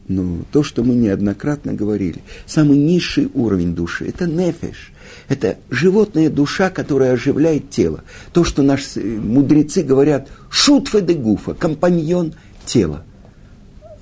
Но 0.09 0.40
то, 0.50 0.64
что 0.64 0.83
мы 0.83 0.94
неоднократно 0.94 1.72
говорили, 1.72 2.22
самый 2.44 2.78
низший 2.78 3.30
уровень 3.33 3.76
души– 3.76 4.06
это 4.09 4.26
нефеш, 4.26 4.92
это 5.28 5.59
животная 5.70 6.30
душа, 6.30 6.68
которая 6.68 7.12
оживляет 7.12 7.70
тело. 7.70 8.02
То, 8.33 8.42
что 8.42 8.62
наши 8.62 9.00
мудрецы 9.00 9.85
говорят 9.85 10.28
«шутфе 10.50 11.00
де 11.00 11.14
гуфа», 11.14 11.54
компаньон 11.54 12.35
тела. 12.66 13.04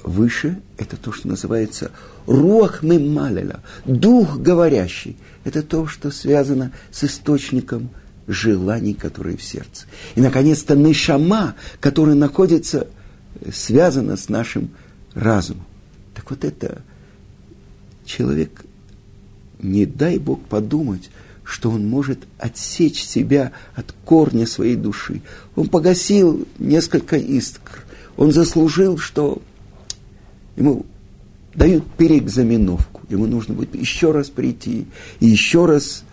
Выше– 0.03 0.59
это 0.79 0.97
то, 0.97 1.13
что 1.13 1.29
называется 1.29 1.91
руах 2.27 2.83
мемалеля, 2.83 3.61
дух 3.85 4.39
говорящий. 4.39 5.19
Это 5.45 5.63
то, 5.63 5.87
что 5.87 6.11
связано 6.11 6.73
с 6.91 7.05
источником 7.05 7.91
желаний, 8.29 8.95
которые 8.95 9.37
в 9.37 9.43
сердце. 9.43 9.87
И, 10.15 10.21
наконец-то, 10.21 10.77
нишама, 10.77 11.57
который 11.81 12.15
находится, 12.15 12.87
связано 13.53 14.17
с 14.17 14.29
нашим 14.29 14.71
разумом. 15.15 15.65
Так 16.15 16.31
вот 16.31 16.45
это 16.45 16.83
человек 18.05 18.65
не 19.61 19.87
дай 19.87 20.19
Бог 20.19 20.45
подумать, 20.45 21.11
что 21.43 21.71
он 21.71 21.89
может 21.89 22.21
отсечь 22.39 23.03
себя 23.03 23.53
от 23.75 23.93
корня 24.05 24.47
своей 24.47 24.77
души. 24.77 25.23
Он 25.57 25.69
погасил 25.69 26.47
несколько 26.59 27.17
искр. 27.17 27.85
Он 28.17 28.33
заслужил, 28.33 28.99
что 28.99 29.41
ему 30.57 30.85
дают 31.55 31.85
переэкзаменовку. 31.97 33.01
Ему 33.09 33.27
нужно 33.27 33.55
будет 33.55 33.75
еще 33.75 34.13
раз 34.13 34.29
прийти 34.29 34.87
и 35.21 35.27
еще 35.27 35.65
раз 35.65 36.05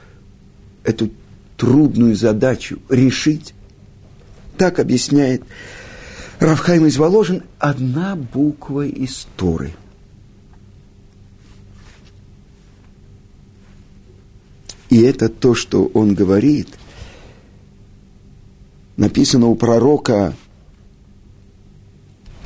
эту 0.84 1.10
трудную 1.58 2.16
задачу 2.16 2.80
решить. 2.90 3.54
Так 4.58 4.80
объясняет 4.80 5.44
Равхайм 6.40 6.86
из 6.86 6.98
Воложин 6.98 7.44
одна 7.60 8.16
буква 8.16 8.86
из 8.86 9.28
Торы– 9.36 9.74
И 14.96 15.02
это 15.02 15.28
то, 15.28 15.56
что 15.56 15.92
он 15.94 16.14
говорит, 16.14 16.70
написано 18.96 19.48
у 19.48 19.56
пророка 19.56 20.34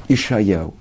Ишаяу. 0.08 0.74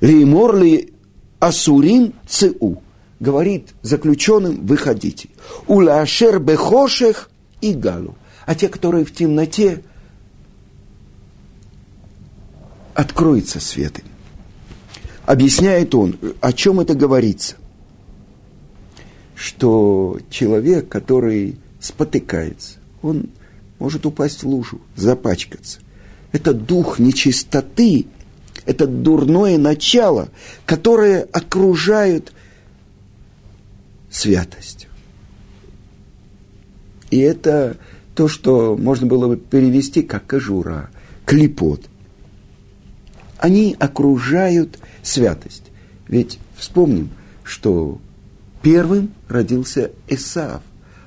Римор 0.00 0.56
ли 0.56 0.94
асурим 1.40 2.14
цеу. 2.26 2.82
Говорит 3.20 3.70
заключенным, 3.82 4.66
выходите. 4.66 5.28
Улашер 5.66 6.38
бехошех 6.38 7.30
и 7.60 7.74
галу. 7.74 8.16
А 8.46 8.54
те, 8.54 8.68
которые 8.68 9.04
в 9.04 9.12
темноте, 9.12 9.82
откроется 12.94 13.60
свет 13.60 13.98
им. 13.98 14.04
Объясняет 15.26 15.94
он, 15.94 16.16
о 16.40 16.52
чем 16.52 16.80
это 16.80 16.94
говорится– 16.94 17.56
что 19.38 20.18
человек, 20.30 20.88
который 20.88 21.56
спотыкается, 21.80 22.78
он 23.02 23.30
может 23.78 24.04
упасть 24.04 24.42
в 24.42 24.48
лужу, 24.48 24.80
запачкаться. 24.96 25.78
Это 26.32 26.52
дух 26.52 26.98
нечистоты, 26.98 28.06
это 28.66 28.88
дурное 28.88 29.56
начало, 29.56 30.28
которое 30.66 31.22
окружает 31.32 32.32
святость. 34.10 34.88
И 37.10 37.18
это 37.18 37.76
то, 38.14 38.28
что 38.28 38.76
можно 38.76 39.06
было 39.06 39.28
бы 39.28 39.36
перевести 39.36 40.02
как 40.02 40.26
кожура, 40.26 40.90
клепот. 41.24 41.86
Они 43.38 43.76
окружают 43.78 44.78
святость. 45.02 45.64
Ведь 46.08 46.38
вспомним, 46.56 47.10
что 47.44 48.00
Первым 48.62 49.12
родился 49.28 49.92
Исав, 50.08 50.62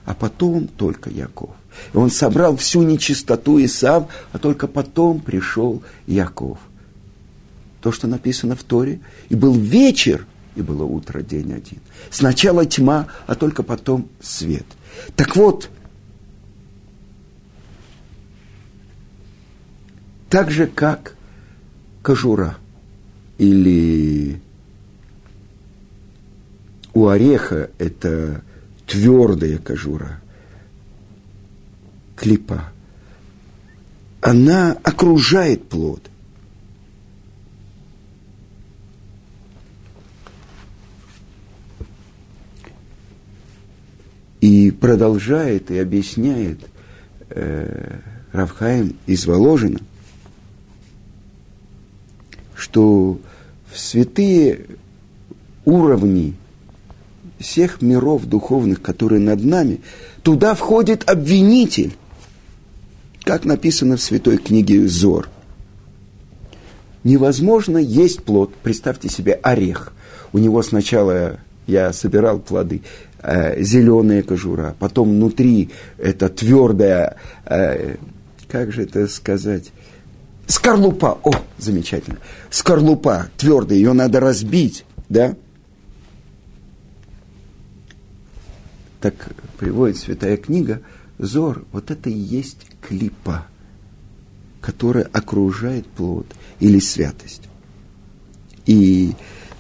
а 0.05 0.13
потом 0.13 0.67
только 0.67 1.09
Яков. 1.09 1.51
И 1.93 1.97
он 1.97 2.09
собрал 2.09 2.57
всю 2.57 2.83
нечистоту 2.83 3.63
Исав, 3.63 4.07
а 4.31 4.37
только 4.37 4.67
потом 4.67 5.19
пришел 5.19 5.83
Яков. 6.07 6.59
То, 7.81 7.91
что 7.91 8.07
написано 8.07 8.55
в 8.55 8.63
Торе. 8.63 8.99
И 9.29 9.35
был 9.35 9.53
вечер, 9.53 10.25
и 10.55 10.61
было 10.61 10.83
утро, 10.83 11.21
день 11.21 11.53
один. 11.53 11.79
Сначала 12.09 12.65
тьма, 12.65 13.07
а 13.27 13.35
только 13.35 13.63
потом 13.63 14.09
свет. 14.21 14.65
Так 15.15 15.35
вот, 15.35 15.69
так 20.29 20.51
же, 20.51 20.67
как 20.67 21.15
кожура 22.03 22.57
или 23.37 24.41
у 26.93 27.07
ореха 27.07 27.69
это 27.77 28.43
твердая 28.85 29.57
кожура, 29.57 30.21
клипа. 32.15 32.71
Она 34.19 34.73
окружает 34.83 35.67
плод. 35.69 36.10
И 44.41 44.71
продолжает 44.71 45.71
и 45.71 45.77
объясняет 45.77 46.59
э, 47.29 47.99
Равхаим 48.31 48.95
из 49.05 49.25
Воложина, 49.25 49.79
что 52.55 53.19
в 53.71 53.79
святые 53.79 54.65
уровни 55.65 56.35
всех 57.39 57.81
миров 57.81 58.25
духовных, 58.25 58.81
которые 58.81 59.19
над 59.19 59.43
нами, 59.43 59.81
туда 60.23 60.55
входит 60.55 61.09
обвинитель, 61.09 61.95
как 63.23 63.45
написано 63.45 63.97
в 63.97 64.01
святой 64.01 64.37
книге 64.37 64.87
Зор. 64.87 65.29
Невозможно 67.03 67.77
есть 67.77 68.23
плод, 68.23 68.53
представьте 68.61 69.09
себе 69.09 69.33
орех. 69.33 69.93
У 70.33 70.37
него 70.37 70.61
сначала 70.61 71.39
я 71.67 71.93
собирал 71.93 72.39
плоды, 72.39 72.81
э, 73.21 73.61
зеленая 73.61 74.23
кожура, 74.23 74.75
потом 74.79 75.09
внутри 75.09 75.69
это 75.97 76.29
твердая, 76.29 77.17
э, 77.45 77.95
как 78.47 78.71
же 78.71 78.83
это 78.83 79.07
сказать, 79.07 79.71
скорлупа, 80.47 81.19
о, 81.23 81.31
замечательно, 81.57 82.17
скорлупа 82.49 83.29
твердая, 83.37 83.77
ее 83.77 83.93
надо 83.93 84.19
разбить, 84.19 84.85
да, 85.09 85.35
так 88.99 89.15
приводит 89.57 89.97
святая 89.97 90.37
книга, 90.37 90.81
Зор, 91.17 91.65
вот 91.71 91.91
это 91.91 92.09
и 92.09 92.17
есть 92.17 92.67
клипа, 92.81 93.45
которая 94.59 95.03
окружает 95.11 95.85
плод 95.87 96.25
или 96.59 96.79
святость. 96.79 97.43
И 98.65 99.13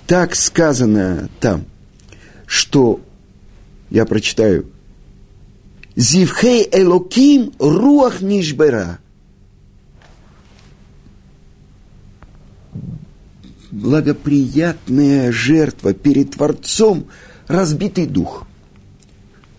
так 0.07 0.35
сказано 0.35 1.29
там, 1.39 1.65
что, 2.45 2.99
я 3.91 4.05
прочитаю, 4.05 4.65
Зивхей 5.95 6.67
Элоким 6.71 7.53
Руах 7.59 8.21
Нишбера. 8.21 8.97
Благоприятная 13.69 15.31
жертва 15.31 15.93
перед 15.93 16.31
Творцом, 16.31 17.05
разбитый 17.47 18.07
дух– 18.07 18.47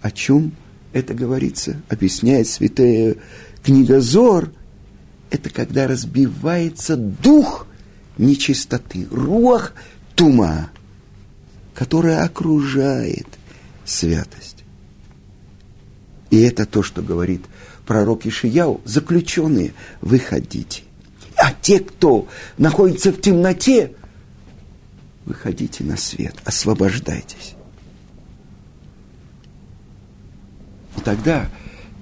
о 0.02 0.10
чем 0.10 0.52
это 0.92 1.14
говорится, 1.14 1.80
объясняет 1.88 2.48
святая 2.48 3.16
книга 3.62 4.00
Зор, 4.00 4.52
это 5.30 5.48
когда 5.48 5.86
разбивается 5.86 6.96
дух 6.96 7.66
нечистоты, 8.18 9.06
рух 9.10 9.72
тума, 10.14 10.70
которая 11.72 12.24
окружает 12.24 13.26
святость. 13.84 14.64
И 16.30 16.40
это 16.40 16.64
то, 16.66 16.82
что 16.82 17.02
говорит 17.02 17.44
пророк 17.86 18.26
Ишияу, 18.26 18.80
заключенные, 18.84 19.74
выходите. 20.00 20.82
А 21.36 21.52
те, 21.52 21.80
кто 21.80 22.28
находится 22.56 23.12
в 23.12 23.20
темноте, 23.20 23.92
выходите 25.24 25.84
на 25.84 25.96
свет, 25.96 26.34
освобождайтесь. 26.44 27.54
И 30.96 31.00
тогда 31.00 31.48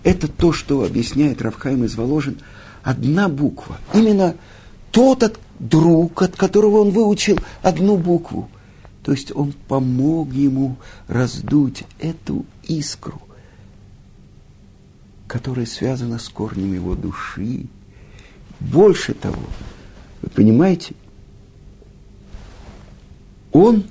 это 0.03 0.29
то, 0.29 0.53
что 0.53 0.85
объясняет 0.85 1.43
Равхайм 1.43 1.85
из 1.85 1.95
Воложин, 1.97 2.39
одна 2.83 3.29
буква. 3.29 3.79
Именно 3.93 4.37
тот, 4.91 5.39
друг, 5.59 6.23
от 6.23 6.37
которого 6.37 6.81
он 6.81 6.91
выучил 6.91 7.39
одну 7.63 7.97
букву. 7.97 8.51
То 9.03 9.13
есть 9.13 9.35
он 9.35 9.53
помог 9.69 10.33
ему 10.33 10.77
раздуть 11.09 11.85
эту 11.99 12.45
искру, 12.65 13.21
которая 15.27 15.67
связана 15.67 16.19
с 16.19 16.29
корнем 16.29 16.75
его 16.75 16.95
души. 16.95 17.67
Больше 18.59 19.15
того, 19.15 19.43
вы 20.21 20.29
понимаете, 20.29 20.95
он 23.53 23.85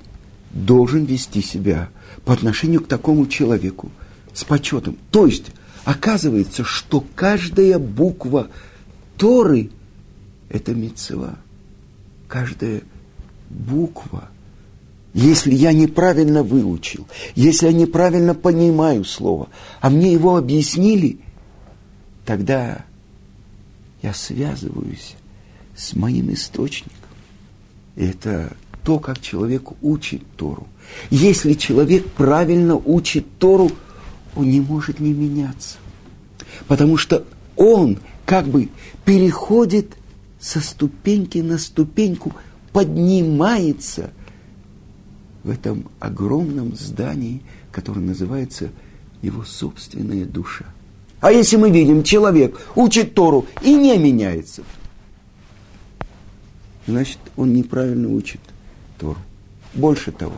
должен 0.52 1.04
вести 1.04 1.42
себя 1.42 1.90
по 2.24 2.32
отношению 2.32 2.82
к 2.82 2.88
такому 2.88 3.26
человеку 3.26 3.90
с 4.32 4.44
почетом. 4.44 4.96
То 5.10 5.26
есть, 5.26 5.50
оказывается, 5.84 6.64
что 6.64 7.04
каждая 7.14 7.78
буква 7.78 8.48
Торы– 9.16 9.70
это 10.48 10.74
мецва. 10.74 11.36
Каждая 12.28 12.82
буква. 13.50 14.28
Если 15.12 15.54
я 15.54 15.72
неправильно 15.72 16.42
выучил, 16.42 17.06
если 17.34 17.66
я 17.66 17.72
неправильно 17.72 18.34
понимаю 18.34 19.04
слово, 19.04 19.48
а 19.80 19.90
мне 19.90 20.12
его 20.12 20.36
объяснили, 20.36 21.18
тогда 22.24 22.84
я 24.02 24.14
связываюсь 24.14 25.16
с 25.76 25.94
моим 25.94 26.32
источником. 26.32 26.94
И 27.96 28.06
это 28.06 28.52
то, 28.84 28.98
как 29.00 29.20
человек 29.20 29.70
учит 29.82 30.22
Тору. 30.36 30.68
Если 31.10 31.54
человек 31.54 32.06
правильно 32.12 32.76
учит 32.76 33.26
Тору, 33.38 33.70
он 34.36 34.48
не 34.48 34.60
может 34.60 35.00
не 35.00 35.12
меняться. 35.12 35.78
Потому 36.68 36.96
что 36.96 37.24
он 37.56 37.98
как 38.24 38.46
бы 38.46 38.68
переходит 39.04 39.96
со 40.38 40.60
ступеньки 40.60 41.38
на 41.38 41.58
ступеньку, 41.58 42.32
поднимается 42.72 44.10
в 45.42 45.50
этом 45.50 45.88
огромном 45.98 46.74
здании, 46.76 47.42
которое 47.72 48.00
называется 48.00 48.70
его 49.22 49.44
собственная 49.44 50.24
душа. 50.24 50.66
А 51.20 51.32
если 51.32 51.56
мы 51.56 51.70
видим, 51.70 52.02
человек 52.02 52.58
учит 52.74 53.14
Тору 53.14 53.46
и 53.62 53.74
не 53.74 53.96
меняется, 53.98 54.62
значит, 56.86 57.18
он 57.36 57.52
неправильно 57.52 58.08
учит 58.08 58.40
Тору. 58.98 59.18
Больше 59.74 60.12
того, 60.12 60.34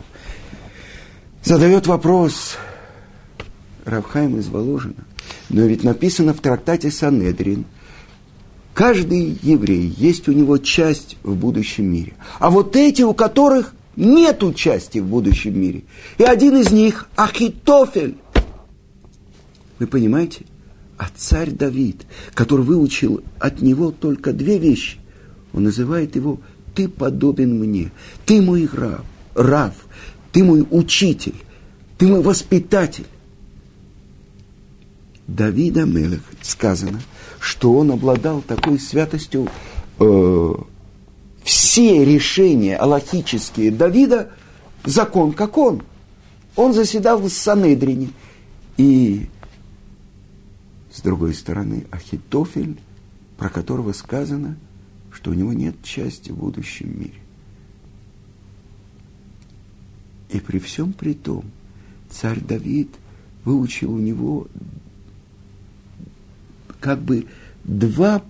задает 1.42 1.86
вопрос 1.86 2.56
Равхайм 3.84 4.38
из 4.38 4.48
Воложина, 4.48 5.06
но 5.48 5.62
ведь 5.62 5.84
написано 5.84 6.34
в 6.34 6.40
трактате 6.40 6.90
Санедрин, 6.90 7.64
каждый 8.74 9.38
еврей 9.42 9.86
есть 9.96 10.28
у 10.28 10.32
него 10.32 10.58
часть 10.58 11.16
в 11.22 11.34
будущем 11.34 11.86
мире. 11.86 12.14
А 12.40 12.50
вот 12.50 12.76
эти, 12.76 13.02
у 13.02 13.14
которых 13.14 13.74
нет 13.96 14.42
части 14.56 14.98
в 14.98 15.06
будущем 15.06 15.60
мире. 15.60 15.84
И 16.18 16.22
один 16.22 16.56
из 16.56 16.70
них 16.70 17.08
Ахитофель. 17.16 18.16
Вы 19.78 19.86
понимаете? 19.86 20.44
А 20.98 21.08
царь 21.16 21.50
Давид, 21.50 22.06
который 22.34 22.64
выучил 22.64 23.22
от 23.38 23.60
него 23.60 23.90
только 23.90 24.32
две 24.32 24.58
вещи, 24.58 24.98
он 25.52 25.64
называет 25.64 26.14
его 26.16 26.40
«ты 26.74 26.88
подобен 26.88 27.58
мне, 27.58 27.90
ты 28.24 28.40
мой 28.40 28.68
раб, 28.72 29.04
рав, 29.34 29.74
ты 30.30 30.44
мой 30.44 30.66
учитель, 30.70 31.34
ты 31.98 32.06
мой 32.06 32.22
воспитатель». 32.22 33.06
Давида 35.26 35.84
Мелех 35.84 36.22
сказано, 36.42 37.00
что 37.40 37.74
он 37.74 37.90
обладал 37.90 38.42
такой 38.42 38.78
святостью, 38.78 39.48
э, 39.98 40.54
все 41.44 42.04
решения 42.04 42.76
аллахические 42.76 43.70
Давида, 43.70 44.30
закон 44.84 45.32
как 45.32 45.58
он. 45.58 45.82
Он 46.56 46.72
заседал 46.72 47.18
в 47.18 47.28
Санедрине. 47.28 48.10
И 48.76 49.28
с 50.92 51.00
другой 51.00 51.34
стороны, 51.34 51.86
Ахитофель, 51.90 52.78
про 53.38 53.48
которого 53.48 53.92
сказано, 53.92 54.56
что 55.10 55.30
у 55.30 55.34
него 55.34 55.52
нет 55.52 55.76
части 55.82 56.30
в 56.30 56.36
будущем 56.36 56.98
мире. 56.98 57.20
И 60.30 60.40
при 60.40 60.58
всем 60.58 60.92
при 60.92 61.14
том, 61.14 61.44
царь 62.10 62.40
Давид 62.40 62.90
выучил 63.44 63.92
у 63.92 63.98
него 63.98 64.46
как 66.80 67.00
бы 67.00 67.26
два 67.64 68.22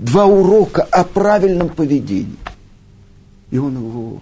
два 0.00 0.26
урока 0.26 0.82
о 0.82 1.04
правильном 1.04 1.68
поведении. 1.68 2.36
И 3.50 3.58
он 3.58 3.76
его 3.76 4.20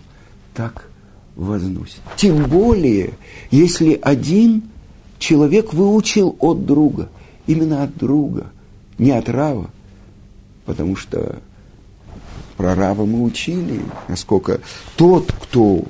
так 0.55 0.89
возносит. 1.37 2.01
Тем 2.17 2.45
более, 2.45 3.15
если 3.51 3.99
один 4.03 4.65
человек 5.19 5.73
выучил 5.73 6.37
от 6.41 6.67
друга, 6.67 7.09
именно 7.47 7.83
от 7.83 7.97
друга, 7.97 8.47
не 8.99 9.13
от 9.13 9.29
Рава, 9.29 9.71
потому 10.67 10.97
что 10.97 11.41
про 12.57 12.75
Рава 12.75 13.07
мы 13.07 13.23
учили, 13.23 13.81
насколько 14.09 14.61
тот, 14.97 15.33
кто 15.33 15.85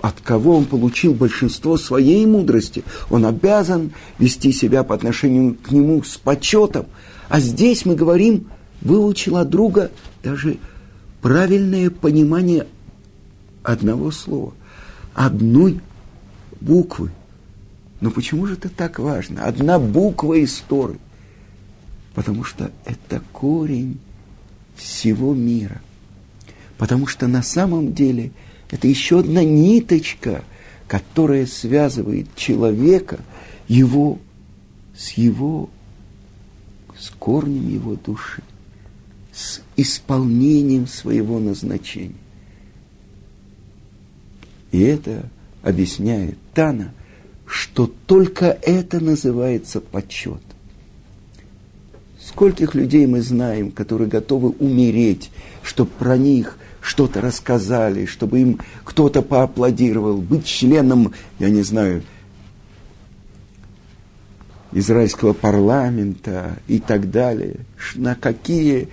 от 0.00 0.20
кого 0.20 0.56
он 0.56 0.66
получил 0.66 1.14
большинство 1.14 1.76
своей 1.76 2.26
мудрости, 2.26 2.84
он 3.08 3.24
обязан 3.24 3.92
вести 4.18 4.52
себя 4.52 4.82
по 4.82 4.94
отношению 4.94 5.54
к 5.54 5.70
нему 5.70 6.02
с 6.02 6.16
почетом. 6.16 6.86
А 7.32 7.40
здесь 7.40 7.86
мы 7.86 7.94
говорим, 7.94 8.50
выучил 8.82 9.38
от 9.38 9.48
друга 9.48 9.90
даже 10.22 10.58
правильное 11.22 11.88
понимание 11.88 12.66
одного 13.62 14.10
слова 14.10 14.52
одной 15.14 15.80
буквы. 16.60 17.10
Но 18.02 18.10
почему 18.10 18.44
же 18.44 18.52
это 18.52 18.68
так 18.68 18.98
важно? 18.98 19.46
Одна 19.46 19.78
буква 19.78 20.44
истории. 20.44 20.98
Потому 22.14 22.44
что 22.44 22.70
это 22.84 23.22
корень 23.32 23.98
всего 24.76 25.32
мира. 25.32 25.80
Потому 26.76 27.06
что 27.06 27.28
на 27.28 27.42
самом 27.42 27.94
деле 27.94 28.30
это 28.70 28.86
еще 28.88 29.20
одна 29.20 29.42
ниточка, 29.42 30.44
которая 30.86 31.46
связывает 31.46 32.26
человека, 32.36 33.20
его 33.68 34.18
с 34.94 35.12
его, 35.12 35.70
с 37.02 37.10
корнем 37.18 37.68
его 37.68 37.96
души, 37.96 38.42
с 39.32 39.60
исполнением 39.76 40.86
своего 40.86 41.40
назначения. 41.40 42.14
И 44.70 44.80
это 44.80 45.28
объясняет 45.62 46.38
Тана, 46.54 46.92
что 47.44 47.92
только 48.06 48.46
это 48.46 49.00
называется 49.00 49.80
почет. 49.80 50.40
Скольких 52.20 52.76
людей 52.76 53.06
мы 53.06 53.20
знаем, 53.20 53.72
которые 53.72 54.08
готовы 54.08 54.50
умереть, 54.50 55.32
чтобы 55.64 55.90
про 55.90 56.16
них 56.16 56.56
что-то 56.80 57.20
рассказали, 57.20 58.06
чтобы 58.06 58.40
им 58.40 58.60
кто-то 58.84 59.22
поаплодировал, 59.22 60.18
быть 60.18 60.46
членом, 60.46 61.12
я 61.40 61.50
не 61.50 61.62
знаю, 61.62 62.04
израильского 64.72 65.32
парламента 65.32 66.58
и 66.68 66.78
так 66.78 67.10
далее. 67.10 67.56
На 67.94 68.14
какие 68.14 68.88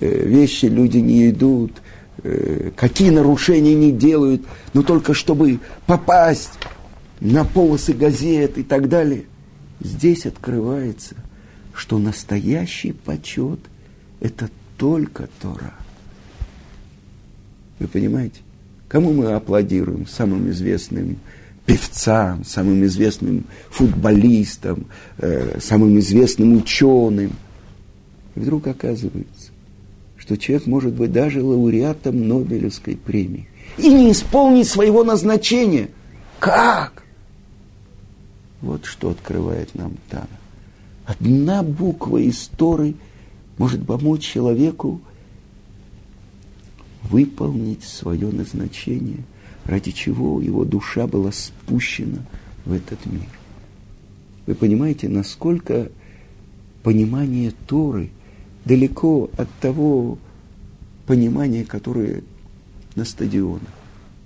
э, 0.00 0.26
вещи 0.26 0.66
люди 0.66 0.98
не 0.98 1.30
идут, 1.30 1.72
Э, 2.24 2.70
какие 2.76 3.10
нарушения 3.10 3.74
не 3.74 3.90
делают, 3.90 4.42
но 4.74 4.82
только 4.82 5.12
чтобы 5.12 5.58
попасть 5.86 6.52
на 7.20 7.44
полосы 7.44 7.94
газет 7.94 8.58
и 8.58 8.62
так 8.62 8.88
далее. 8.88 9.24
Здесь 9.80 10.26
открывается, 10.26 11.16
что 11.74 11.98
настоящий 11.98 12.92
почет– 12.92 13.58
это 14.20 14.50
только 14.76 15.28
Тора. 15.40 15.74
Вы 17.80 17.88
понимаете? 17.88 18.40
Кому 18.86 19.12
мы 19.12 19.32
аплодируем? 19.32 20.06
Самым 20.06 20.48
известным 20.50 21.18
певцам, 21.72 22.44
самым 22.44 22.84
известным 22.84 23.44
футболистам, 23.70 24.84
э, 25.16 25.58
самым 25.58 25.98
известным 26.00 26.56
ученым. 26.56 27.32
И 28.34 28.40
вдруг 28.40 28.66
оказывается, 28.66 29.52
что 30.18 30.36
человек 30.36 30.66
может 30.66 30.92
быть 30.92 31.12
даже 31.12 31.42
лауреатом 31.42 32.28
Нобелевской 32.28 32.96
премии 32.96 33.48
и 33.78 33.88
не 33.88 34.12
исполнить 34.12 34.68
своего 34.68 35.02
назначения. 35.02 35.88
Как? 36.40 37.04
Вот 38.60 38.84
что 38.84 39.08
открывает 39.08 39.74
нам 39.74 39.94
Тана. 40.10 40.28
Одна 41.06 41.62
буква 41.62 42.18
из 42.18 42.48
Торы 42.48 42.94
может 43.56 43.86
помочь 43.86 44.20
человеку 44.20 45.00
выполнить 47.04 47.82
свое 47.82 48.28
назначение, 48.28 49.24
ради 49.64 49.90
чего 49.92 50.40
его 50.40 50.64
душа 50.64 51.06
была 51.06 51.32
спущена 51.32 52.18
в 52.64 52.72
этот 52.72 53.04
мир. 53.06 53.28
Вы 54.46 54.54
понимаете, 54.54 55.08
насколько 55.08 55.90
понимание 56.82 57.52
Торы 57.66 58.10
далеко 58.64 59.30
от 59.36 59.48
того 59.60 60.18
понимания, 61.06 61.64
которое 61.64 62.22
на 62.94 63.04
стадионах. 63.04 63.68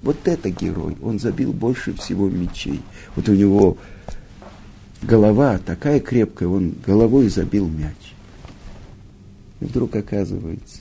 Вот 0.02 0.16
это 0.24 0.50
герой. 0.50 0.96
Он 1.02 1.18
забил 1.18 1.52
больше 1.52 1.92
всего 1.94 2.28
мечей. 2.28 2.80
Вот 3.14 3.28
у 3.28 3.34
него 3.34 3.76
голова 5.02 5.58
такая 5.58 6.00
крепкая, 6.00 6.48
он 6.48 6.74
головой 6.84 7.28
забил 7.28 7.66
мяч. 7.66 8.14
И 9.60 9.64
вдруг 9.64 9.96
оказывается, 9.96 10.80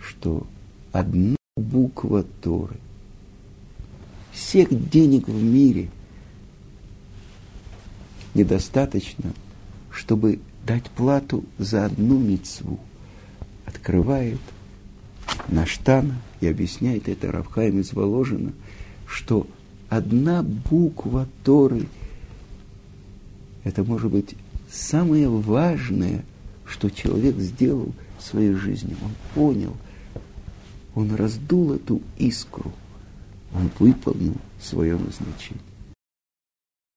что 0.00 0.46
одна 0.92 1.36
буква 1.56 2.24
Торы 2.42 2.76
всех 4.34 4.90
денег 4.90 5.28
в 5.28 5.42
мире 5.42 5.88
недостаточно, 8.34 9.32
чтобы 9.90 10.40
дать 10.66 10.90
плату 10.90 11.44
за 11.58 11.86
одну 11.86 12.18
мецву. 12.18 12.80
Открывает 13.64 14.40
Наштана 15.48 16.16
и 16.40 16.48
объясняет 16.48 17.08
это 17.08 17.30
Равхайм 17.30 17.78
из 17.80 17.92
Воложина, 17.92 18.52
что 19.06 19.46
одна 19.88 20.42
буква 20.42 21.28
Торы– 21.44 21.86
это 23.64 23.84
может 23.84 24.10
быть 24.10 24.34
самое 24.70 25.28
важное, 25.28 26.24
что 26.66 26.90
человек 26.90 27.36
сделал 27.38 27.92
в 28.18 28.24
своей 28.24 28.54
жизни. 28.54 28.96
Он 29.02 29.10
понял, 29.34 29.76
он 30.94 31.14
раздул 31.14 31.72
эту 31.72 32.02
искру, 32.18 32.72
он 33.54 33.70
выполнил 33.78 34.34
свое 34.60 34.96
назначение. 34.96 35.62